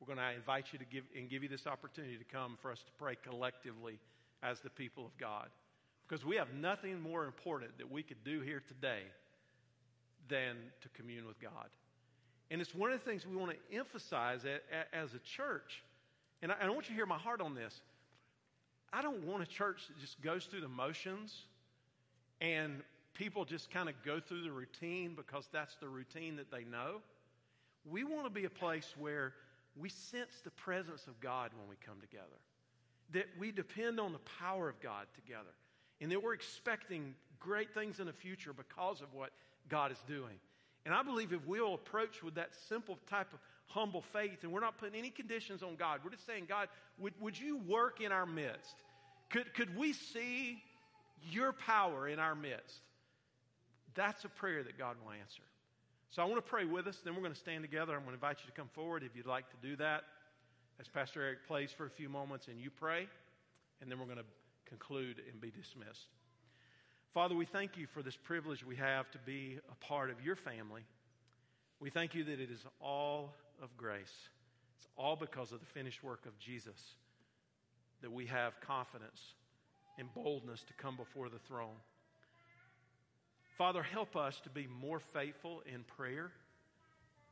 we're 0.00 0.14
going 0.14 0.18
to 0.18 0.34
invite 0.34 0.66
you 0.72 0.78
to 0.78 0.84
give 0.84 1.04
and 1.16 1.30
give 1.30 1.42
you 1.42 1.48
this 1.48 1.66
opportunity 1.66 2.16
to 2.16 2.24
come 2.24 2.58
for 2.60 2.70
us 2.70 2.80
to 2.80 2.92
pray 2.98 3.16
collectively 3.22 3.98
as 4.42 4.60
the 4.60 4.70
people 4.70 5.06
of 5.06 5.16
God. 5.16 5.48
Because 6.06 6.24
we 6.24 6.36
have 6.36 6.52
nothing 6.52 7.00
more 7.00 7.24
important 7.24 7.78
that 7.78 7.90
we 7.90 8.02
could 8.02 8.22
do 8.24 8.40
here 8.40 8.62
today 8.66 9.00
than 10.28 10.56
to 10.82 10.88
commune 10.90 11.26
with 11.26 11.40
God. 11.40 11.68
And 12.50 12.60
it's 12.60 12.74
one 12.74 12.92
of 12.92 13.02
the 13.02 13.04
things 13.04 13.26
we 13.26 13.36
want 13.36 13.52
to 13.52 13.76
emphasize 13.76 14.42
as 14.92 15.14
a 15.14 15.18
church. 15.18 15.82
And 16.42 16.52
I, 16.52 16.68
want 16.68 16.88
you 16.88 16.90
to 16.90 16.94
hear 16.94 17.06
my 17.06 17.18
heart 17.18 17.40
on 17.40 17.54
this. 17.54 17.80
I 18.94 19.02
don't 19.02 19.24
want 19.24 19.42
a 19.42 19.46
church 19.46 19.88
that 19.88 19.98
just 19.98 20.20
goes 20.22 20.44
through 20.44 20.60
the 20.60 20.68
motions 20.68 21.34
and 22.40 22.80
people 23.14 23.44
just 23.44 23.68
kind 23.70 23.88
of 23.88 23.96
go 24.04 24.20
through 24.20 24.42
the 24.42 24.52
routine 24.52 25.14
because 25.16 25.48
that's 25.52 25.74
the 25.76 25.88
routine 25.88 26.36
that 26.36 26.50
they 26.52 26.62
know. 26.62 27.00
We 27.90 28.04
want 28.04 28.24
to 28.24 28.30
be 28.30 28.44
a 28.44 28.50
place 28.50 28.94
where 28.96 29.32
we 29.76 29.88
sense 29.88 30.40
the 30.44 30.50
presence 30.50 31.08
of 31.08 31.18
God 31.20 31.50
when 31.58 31.68
we 31.68 31.74
come 31.84 32.00
together. 32.00 32.38
That 33.12 33.26
we 33.36 33.50
depend 33.50 33.98
on 33.98 34.12
the 34.12 34.20
power 34.38 34.68
of 34.68 34.80
God 34.80 35.06
together. 35.16 35.50
And 36.00 36.12
that 36.12 36.22
we're 36.22 36.34
expecting 36.34 37.14
great 37.40 37.74
things 37.74 37.98
in 37.98 38.06
the 38.06 38.12
future 38.12 38.52
because 38.52 39.00
of 39.00 39.12
what 39.12 39.30
God 39.68 39.90
is 39.90 39.98
doing. 40.06 40.38
And 40.86 40.94
I 40.94 41.02
believe 41.02 41.32
if 41.32 41.44
we'll 41.46 41.74
approach 41.74 42.22
with 42.22 42.34
that 42.36 42.50
simple 42.68 42.98
type 43.10 43.32
of 43.32 43.40
humble 43.66 44.02
faith, 44.02 44.42
and 44.42 44.52
we're 44.52 44.60
not 44.60 44.78
putting 44.78 44.98
any 44.98 45.10
conditions 45.10 45.62
on 45.62 45.76
God, 45.76 46.00
we're 46.04 46.10
just 46.10 46.26
saying, 46.26 46.44
God, 46.48 46.68
would, 46.98 47.14
would 47.20 47.38
you 47.38 47.56
work 47.56 48.00
in 48.00 48.12
our 48.12 48.26
midst? 48.26 48.76
Could, 49.34 49.52
could 49.54 49.76
we 49.76 49.92
see 49.92 50.62
your 51.28 51.52
power 51.52 52.06
in 52.06 52.20
our 52.20 52.36
midst? 52.36 52.80
That's 53.96 54.24
a 54.24 54.28
prayer 54.28 54.62
that 54.62 54.78
God 54.78 54.94
will 55.04 55.10
answer. 55.10 55.42
So 56.10 56.22
I 56.22 56.26
want 56.26 56.36
to 56.36 56.48
pray 56.48 56.64
with 56.64 56.86
us. 56.86 57.00
Then 57.04 57.16
we're 57.16 57.22
going 57.22 57.32
to 57.32 57.38
stand 57.38 57.64
together. 57.64 57.94
I'm 57.94 58.04
going 58.04 58.10
to 58.10 58.14
invite 58.14 58.38
you 58.44 58.46
to 58.46 58.52
come 58.52 58.68
forward 58.74 59.02
if 59.02 59.16
you'd 59.16 59.26
like 59.26 59.50
to 59.50 59.56
do 59.68 59.74
that. 59.76 60.04
As 60.78 60.86
Pastor 60.86 61.20
Eric 61.20 61.48
plays 61.48 61.72
for 61.72 61.84
a 61.84 61.90
few 61.90 62.08
moments 62.08 62.46
and 62.46 62.60
you 62.60 62.70
pray, 62.70 63.08
and 63.80 63.90
then 63.90 63.98
we're 63.98 64.04
going 64.04 64.18
to 64.18 64.24
conclude 64.66 65.20
and 65.28 65.40
be 65.40 65.50
dismissed. 65.50 66.06
Father, 67.12 67.34
we 67.34 67.44
thank 67.44 67.76
you 67.76 67.88
for 67.88 68.04
this 68.04 68.16
privilege 68.16 68.64
we 68.64 68.76
have 68.76 69.10
to 69.10 69.18
be 69.18 69.58
a 69.68 69.84
part 69.84 70.10
of 70.10 70.24
your 70.24 70.36
family. 70.36 70.82
We 71.80 71.90
thank 71.90 72.14
you 72.14 72.22
that 72.22 72.38
it 72.38 72.52
is 72.52 72.64
all 72.80 73.34
of 73.60 73.76
grace. 73.76 74.14
It's 74.78 74.86
all 74.96 75.16
because 75.16 75.50
of 75.50 75.58
the 75.58 75.66
finished 75.66 76.04
work 76.04 76.24
of 76.24 76.38
Jesus 76.38 76.78
that 78.04 78.12
we 78.12 78.26
have 78.26 78.60
confidence 78.60 79.18
and 79.98 80.12
boldness 80.12 80.62
to 80.64 80.74
come 80.74 80.94
before 80.94 81.30
the 81.30 81.38
throne. 81.48 81.76
Father, 83.56 83.82
help 83.82 84.14
us 84.14 84.38
to 84.40 84.50
be 84.50 84.68
more 84.80 85.00
faithful 85.00 85.62
in 85.72 85.84
prayer, 85.96 86.30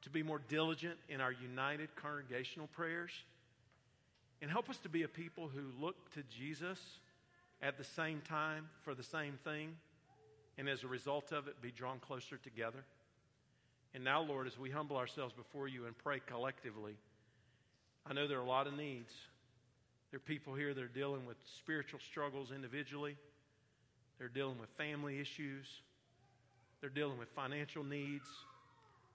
to 0.01 0.09
be 0.09 0.23
more 0.23 0.41
diligent 0.49 0.97
in 1.11 1.21
our 1.21 1.31
united 1.31 1.95
congregational 1.95 2.69
prayers, 2.69 3.11
and 4.41 4.51
help 4.51 4.71
us 4.71 4.79
to 4.79 4.89
be 4.89 5.03
a 5.03 5.09
people 5.09 5.51
who 5.55 5.85
look 5.85 6.11
to 6.15 6.23
Jesus 6.35 6.79
at 7.61 7.77
the 7.77 7.85
same 7.85 8.23
time 8.27 8.71
for 8.83 8.95
the 8.95 9.03
same 9.03 9.35
thing, 9.45 9.77
and 10.57 10.71
as 10.71 10.85
a 10.85 10.89
result 10.89 11.33
of 11.33 11.49
it, 11.49 11.61
be 11.61 11.71
drawn 11.71 11.99
closer 11.99 12.39
together. 12.39 12.83
And 13.95 14.05
now, 14.05 14.23
Lord, 14.23 14.47
as 14.47 14.59
we 14.59 14.71
humble 14.71 14.97
ourselves 14.97 15.35
before 15.35 15.69
you 15.69 15.85
and 15.85 15.99
pray 15.99 16.23
collectively, 16.27 16.97
I 18.07 18.15
know 18.15 18.27
there 18.27 18.39
are 18.39 18.43
a 18.43 18.49
lot 18.49 18.67
of 18.67 18.75
needs. 18.75 19.13
There 20.13 20.19
are 20.19 20.21
people 20.21 20.55
here 20.55 20.75
that 20.75 20.85
are 20.85 20.89
dealing 20.89 21.25
with 21.25 21.39
spiritual 21.57 21.99
struggles 21.99 22.53
individually, 22.55 23.17
they're 24.19 24.29
dealing 24.29 24.59
with 24.61 24.69
family 24.77 25.19
issues, 25.19 25.67
they're 26.83 26.91
dealing 26.91 27.19
with 27.19 27.31
financial 27.31 27.83
needs, 27.83 28.29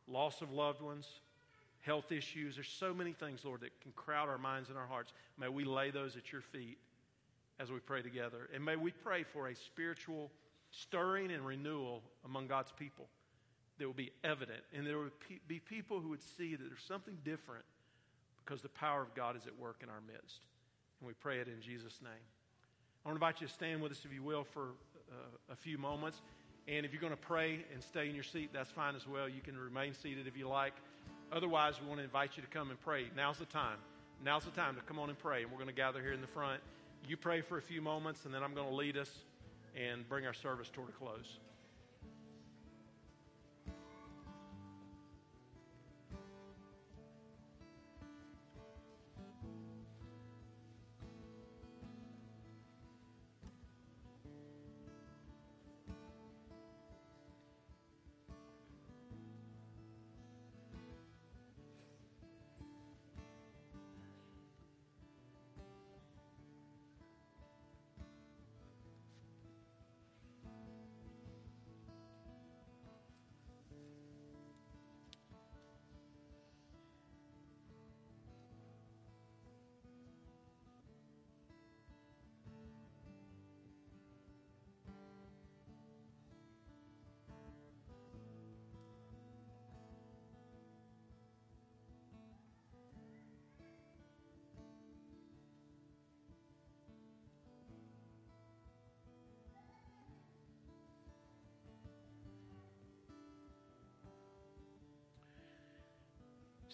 loss 0.07 0.41
of 0.41 0.51
loved 0.51 0.81
ones, 0.81 1.07
health 1.81 2.11
issues. 2.11 2.55
There's 2.55 2.67
so 2.67 2.95
many 2.95 3.13
things, 3.13 3.45
Lord, 3.45 3.61
that 3.61 3.79
can 3.79 3.91
crowd 3.91 4.27
our 4.27 4.39
minds 4.39 4.69
and 4.69 4.77
our 4.77 4.87
hearts. 4.87 5.13
May 5.39 5.49
we 5.49 5.65
lay 5.65 5.91
those 5.91 6.17
at 6.17 6.31
your 6.31 6.41
feet 6.41 6.79
as 7.59 7.71
we 7.71 7.77
pray 7.77 8.01
together. 8.01 8.49
And 8.53 8.65
may 8.65 8.75
we 8.75 8.89
pray 8.89 9.23
for 9.23 9.49
a 9.49 9.55
spiritual 9.55 10.31
stirring 10.71 11.31
and 11.31 11.45
renewal 11.45 12.01
among 12.25 12.47
God's 12.47 12.71
people 12.71 13.05
that 13.77 13.85
will 13.85 13.93
be 13.93 14.11
evident. 14.23 14.61
And 14.73 14.85
there 14.85 14.97
will 14.97 15.11
be 15.47 15.59
people 15.59 15.99
who 15.99 16.09
would 16.09 16.23
see 16.23 16.55
that 16.55 16.63
there's 16.67 16.83
something 16.87 17.17
different 17.23 17.65
because 18.43 18.63
the 18.63 18.69
power 18.69 19.03
of 19.03 19.13
God 19.13 19.35
is 19.35 19.45
at 19.45 19.57
work 19.59 19.77
in 19.83 19.89
our 19.89 20.01
midst. 20.07 20.41
And 20.99 21.07
we 21.07 21.13
pray 21.13 21.39
it 21.39 21.47
in 21.47 21.61
Jesus' 21.61 21.99
name. 22.01 22.11
I 23.05 23.09
want 23.09 23.19
to 23.19 23.25
invite 23.25 23.41
you 23.41 23.47
to 23.47 23.53
stand 23.53 23.81
with 23.81 23.91
us, 23.91 24.01
if 24.03 24.13
you 24.13 24.23
will, 24.23 24.43
for 24.43 24.69
uh, 25.11 25.53
a 25.53 25.55
few 25.55 25.77
moments. 25.77 26.21
And 26.67 26.85
if 26.85 26.91
you're 26.91 27.01
going 27.01 27.13
to 27.13 27.17
pray 27.17 27.65
and 27.73 27.81
stay 27.81 28.09
in 28.09 28.15
your 28.15 28.23
seat, 28.23 28.49
that's 28.51 28.71
fine 28.71 28.95
as 28.95 29.07
well. 29.07 29.29
You 29.29 29.41
can 29.41 29.57
remain 29.57 29.93
seated 29.93 30.27
if 30.27 30.35
you 30.37 30.49
like. 30.49 30.73
Otherwise, 31.31 31.75
we 31.81 31.87
want 31.87 31.99
to 31.99 32.03
invite 32.03 32.31
you 32.35 32.43
to 32.43 32.49
come 32.49 32.69
and 32.69 32.79
pray. 32.81 33.05
Now's 33.15 33.37
the 33.37 33.45
time. 33.45 33.77
Now's 34.23 34.43
the 34.43 34.51
time 34.51 34.75
to 34.75 34.81
come 34.81 34.99
on 34.99 35.09
and 35.09 35.17
pray. 35.17 35.43
And 35.43 35.51
we're 35.51 35.57
going 35.57 35.69
to 35.69 35.75
gather 35.75 36.01
here 36.01 36.13
in 36.13 36.21
the 36.21 36.27
front. 36.27 36.61
You 37.07 37.15
pray 37.15 37.41
for 37.41 37.57
a 37.57 37.61
few 37.61 37.81
moments, 37.81 38.25
and 38.25 38.33
then 38.33 38.43
I'm 38.43 38.53
going 38.53 38.67
to 38.67 38.75
lead 38.75 38.97
us 38.97 39.09
and 39.75 40.07
bring 40.09 40.25
our 40.25 40.33
service 40.33 40.69
toward 40.69 40.89
a 40.89 40.93
close. 40.93 41.37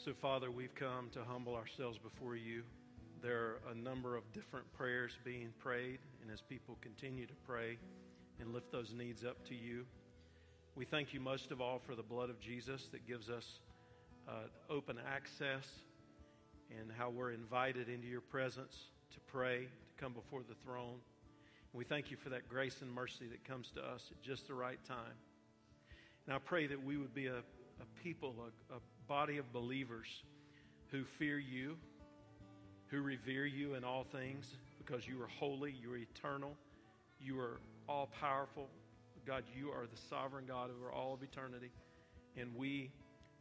So, 0.03 0.11
Father, 0.11 0.51
we've 0.51 0.75
come 0.75 1.09
to 1.13 1.23
humble 1.23 1.55
ourselves 1.55 1.97
before 1.97 2.35
you. 2.35 2.63
There 3.21 3.37
are 3.37 3.71
a 3.71 3.75
number 3.75 4.17
of 4.17 4.29
different 4.33 4.65
prayers 4.73 5.17
being 5.23 5.53
prayed, 5.59 5.99
and 6.21 6.29
as 6.29 6.41
people 6.41 6.77
continue 6.81 7.25
to 7.25 7.33
pray 7.47 7.77
and 8.41 8.53
lift 8.53 8.69
those 8.69 8.91
needs 8.91 9.23
up 9.23 9.47
to 9.47 9.55
you, 9.55 9.85
we 10.75 10.83
thank 10.83 11.13
you 11.13 11.21
most 11.21 11.51
of 11.51 11.61
all 11.61 11.79
for 11.79 11.95
the 11.95 12.03
blood 12.03 12.29
of 12.29 12.37
Jesus 12.41 12.89
that 12.91 13.07
gives 13.07 13.29
us 13.29 13.61
uh, 14.27 14.31
open 14.69 14.97
access 15.07 15.65
and 16.77 16.91
how 16.97 17.09
we're 17.09 17.31
invited 17.31 17.87
into 17.87 18.07
your 18.07 18.19
presence 18.19 18.75
to 19.13 19.21
pray, 19.21 19.59
to 19.59 20.03
come 20.03 20.11
before 20.11 20.41
the 20.41 20.55
throne. 20.65 20.99
And 21.71 21.79
we 21.79 21.85
thank 21.85 22.11
you 22.11 22.17
for 22.17 22.27
that 22.27 22.49
grace 22.49 22.81
and 22.81 22.91
mercy 22.91 23.27
that 23.27 23.45
comes 23.45 23.71
to 23.75 23.81
us 23.81 24.03
at 24.11 24.21
just 24.21 24.49
the 24.49 24.53
right 24.53 24.83
time. 24.85 25.15
And 26.25 26.35
I 26.35 26.39
pray 26.39 26.67
that 26.67 26.83
we 26.83 26.97
would 26.97 27.13
be 27.13 27.27
a, 27.27 27.37
a 27.37 28.03
people, 28.03 28.35
a, 28.69 28.75
a 28.75 28.79
body 29.07 29.37
of 29.37 29.51
believers 29.53 30.07
who 30.91 31.03
fear 31.17 31.39
you, 31.39 31.75
who 32.87 33.01
revere 33.01 33.45
you 33.45 33.73
in 33.73 33.83
all 33.83 34.03
things 34.03 34.45
because 34.77 35.07
you 35.07 35.21
are 35.21 35.27
holy, 35.27 35.71
you 35.81 35.91
are 35.91 35.97
eternal, 35.97 36.55
you 37.19 37.39
are 37.39 37.59
all 37.87 38.09
powerful. 38.19 38.67
God, 39.25 39.43
you 39.55 39.69
are 39.69 39.85
the 39.85 40.01
sovereign 40.09 40.45
God 40.47 40.69
over 40.69 40.91
all 40.91 41.13
of 41.13 41.23
eternity, 41.23 41.71
and 42.37 42.53
we 42.55 42.91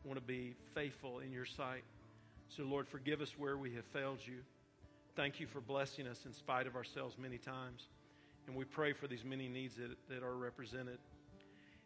want 0.05 0.19
to 0.19 0.25
be 0.25 0.55
faithful 0.75 1.19
in 1.19 1.33
your 1.33 1.45
sight. 1.45 1.83
So, 2.57 2.63
Lord, 2.63 2.87
forgive 2.89 3.21
us 3.21 3.35
where 3.37 3.57
we 3.57 3.75
have 3.75 3.85
failed 3.93 4.19
you. 4.25 4.39
Thank 5.17 5.41
you 5.41 5.47
for 5.47 5.61
blessing 5.61 6.07
us 6.07 6.21
in 6.25 6.33
spite 6.33 6.67
of 6.67 6.77
ourselves 6.77 7.17
many 7.19 7.39
times. 7.39 7.83
And 8.47 8.57
we 8.57 8.65
pray 8.65 8.93
for 8.93 9.07
these 9.07 9.25
many 9.25 9.49
needs 9.49 9.75
that, 9.77 9.91
that 10.09 10.23
are 10.23 10.37
represented. 10.37 10.99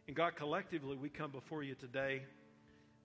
And 0.07 0.15
God, 0.15 0.35
collectively, 0.35 0.95
we 0.95 1.09
come 1.09 1.31
before 1.31 1.63
you 1.63 1.75
today 1.75 2.21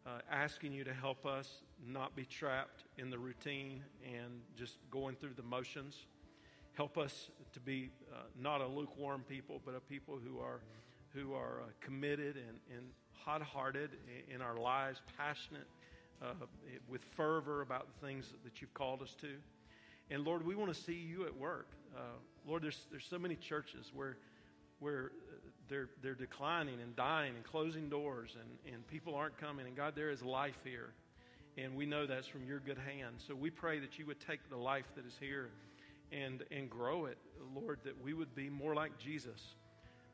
uh, 0.07 0.19
asking 0.31 0.73
you 0.73 0.85
to 0.85 0.93
help 0.93 1.25
us 1.27 1.49
not 1.87 2.15
be 2.17 2.25
trapped 2.25 2.85
in 2.99 3.11
the 3.11 3.19
routine 3.19 3.83
and 4.05 4.41
just 4.57 4.77
going 4.91 5.17
through 5.17 5.35
the 5.37 5.43
motions. 5.43 5.97
Help 6.75 6.99
us 6.99 7.31
to 7.53 7.61
be 7.61 7.91
uh, 8.13 8.17
not 8.41 8.61
a 8.61 8.67
lukewarm 8.67 9.25
people, 9.29 9.61
but 9.65 9.75
a 9.75 9.81
people 9.81 10.19
who 10.25 10.41
are, 10.41 10.61
who 11.15 11.35
are 11.35 11.63
uh, 11.63 11.71
committed 11.81 12.37
and, 12.37 12.59
and 12.75 12.87
hot 13.13 13.43
hearted 13.43 13.91
in, 14.29 14.37
in 14.37 14.43
our 14.43 14.57
lives, 14.57 15.01
passionate 15.17 15.67
uh, 16.23 16.33
with 16.89 17.03
fervor 17.17 17.63
about 17.63 17.87
the 17.93 18.07
things 18.07 18.33
that 18.45 18.61
you've 18.61 18.75
called 18.75 19.03
us 19.03 19.15
to. 19.21 19.29
And 20.11 20.25
Lord, 20.25 20.45
we 20.45 20.55
want 20.55 20.73
to 20.73 20.81
see 20.81 20.95
you 20.95 21.27
at 21.27 21.37
work. 21.37 21.69
Uh, 21.97 22.01
Lord, 22.47 22.63
there's, 22.63 22.87
there's 22.91 23.07
so 23.07 23.19
many 23.19 23.37
churches 23.37 23.93
where, 23.95 24.17
where 24.79 25.13
they're, 25.69 25.89
they're 26.03 26.15
declining 26.15 26.81
and 26.81 26.95
dying 26.97 27.35
and 27.35 27.45
closing 27.45 27.89
doors, 27.89 28.37
and, 28.39 28.75
and 28.75 28.87
people 28.89 29.15
aren't 29.15 29.39
coming. 29.39 29.67
And 29.67 29.77
God, 29.77 29.95
there 29.97 30.11
is 30.11 30.23
life 30.23 30.59
here. 30.65 30.93
And 31.59 31.77
we 31.77 31.85
know 31.85 32.07
that's 32.07 32.27
from 32.27 32.45
your 32.45 32.61
good 32.61 32.79
hand. 32.79 33.17
So 33.27 33.35
we 33.35 33.51
pray 33.51 33.79
that 33.81 33.99
you 33.99 34.07
would 34.07 34.21
take 34.21 34.49
the 34.49 34.57
life 34.57 34.87
that 34.97 35.07
is 35.07 35.15
here 35.21 35.51
and, 36.11 36.43
and 36.51 36.69
grow 36.69 37.07
it, 37.07 37.19
Lord, 37.55 37.81
that 37.85 38.03
we 38.03 38.15
would 38.15 38.35
be 38.35 38.49
more 38.49 38.75
like 38.75 38.99
Jesus. 38.99 39.41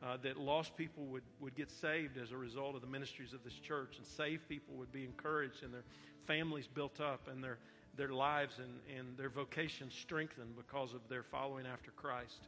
Uh, 0.01 0.17
that 0.23 0.39
lost 0.39 0.77
people 0.77 1.05
would, 1.07 1.25
would 1.41 1.57
get 1.57 1.69
saved 1.69 2.19
as 2.19 2.31
a 2.31 2.37
result 2.37 2.77
of 2.77 2.81
the 2.81 2.87
ministries 2.87 3.33
of 3.33 3.43
this 3.43 3.55
church, 3.55 3.97
and 3.99 4.07
saved 4.07 4.49
people 4.49 4.73
would 4.77 4.93
be 4.93 5.05
encouraged 5.05 5.65
and 5.65 5.75
their 5.75 5.83
families 6.25 6.69
built 6.69 7.01
up 7.01 7.27
and 7.27 7.43
their, 7.43 7.59
their 7.97 8.11
lives 8.13 8.59
and, 8.59 8.97
and 8.97 9.19
their 9.19 9.29
vocation 9.29 9.91
strengthened 9.91 10.55
because 10.57 10.95
of 10.95 11.01
their 11.09 11.25
following 11.25 11.67
after 11.67 11.91
Christ. 11.91 12.47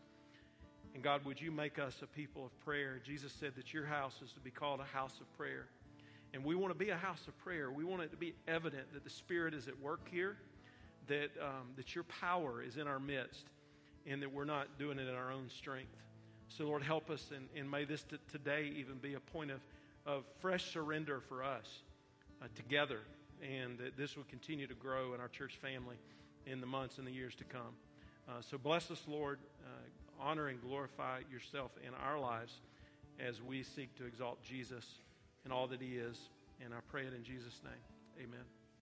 And 0.95 1.03
God, 1.03 1.25
would 1.25 1.41
you 1.41 1.51
make 1.51 1.79
us 1.79 1.97
a 2.03 2.07
people 2.07 2.47
of 2.47 2.61
prayer? 2.65 3.01
Jesus 3.05 3.33
said 3.33 3.53
that 3.57 3.73
your 3.73 3.87
house 3.87 4.15
is 4.25 4.33
to 4.33 4.41
be 4.41 4.51
called 4.51 4.81
a 4.81 4.97
house 4.97 5.21
of 5.21 5.37
prayer. 5.37 5.67
And 6.33 6.45
we 6.45 6.55
want 6.55 6.73
to 6.73 6.79
be 6.79 6.91
a 6.91 6.97
house 6.97 7.27
of 7.29 7.37
prayer. 7.39 7.71
We 7.71 7.85
want 7.85 8.03
it 8.03 8.11
to 8.11 8.17
be 8.17 8.35
evident 8.47 8.93
that 8.95 9.05
the 9.05 9.11
Spirit 9.11 9.55
is 9.55 9.69
at 9.69 9.81
work 9.81 10.09
here, 10.11 10.37
that, 11.09 11.31
um, 11.41 11.69
that 11.77 11.95
your 11.95 12.05
power 12.05 12.63
is 12.63 12.77
in 12.77 12.87
our 12.87 13.01
midst, 13.01 13.47
and 14.07 14.23
that 14.23 14.33
we're 14.33 14.45
not 14.45 14.79
doing 14.79 14.99
it 14.99 15.09
in 15.09 15.15
our 15.15 15.33
own 15.33 15.49
strength. 15.49 15.97
So, 16.49 16.65
Lord, 16.65 16.83
help 16.83 17.11
us, 17.11 17.31
and, 17.35 17.49
and 17.57 17.71
may 17.71 17.85
this 17.85 18.03
t- 18.03 18.17
today 18.31 18.73
even 18.77 18.97
be 18.97 19.15
a 19.15 19.21
point 19.21 19.51
of, 19.51 19.61
of 20.07 20.25
fresh 20.41 20.73
surrender 20.73 21.21
for 21.21 21.45
us 21.45 21.83
uh, 22.43 22.47
together, 22.55 23.01
and 23.43 23.79
that 23.79 23.97
this 23.97 24.17
will 24.17 24.25
continue 24.25 24.67
to 24.67 24.75
grow 24.75 25.15
in 25.15 25.21
our 25.21 25.29
church 25.29 25.59
family 25.63 25.97
in 26.47 26.61
the 26.61 26.67
months 26.67 26.99
and 26.99 27.07
the 27.07 27.13
years 27.13 27.35
to 27.37 27.45
come. 27.45 27.75
Uh, 28.29 28.41
so, 28.41 28.59
bless 28.59 28.91
us, 28.91 29.03
Lord. 29.07 29.39
Uh, 29.65 29.69
honor 30.21 30.49
and 30.49 30.61
glorify 30.61 31.21
yourself 31.31 31.71
in 31.87 31.95
our 31.95 32.19
lives 32.19 32.53
as 33.19 33.41
we 33.43 33.63
seek 33.63 33.95
to 33.97 34.07
exalt 34.07 34.43
Jesus 34.43 34.85
and 35.45 35.53
all 35.53 35.67
that 35.69 35.81
he 35.81 35.97
is. 35.97 36.19
And 36.65 36.75
I 36.75 36.79
pray 36.91 37.03
it 37.03 37.15
in 37.15 37.25
Jesus' 37.25 37.61
name. 37.65 38.25
Amen. 38.25 38.60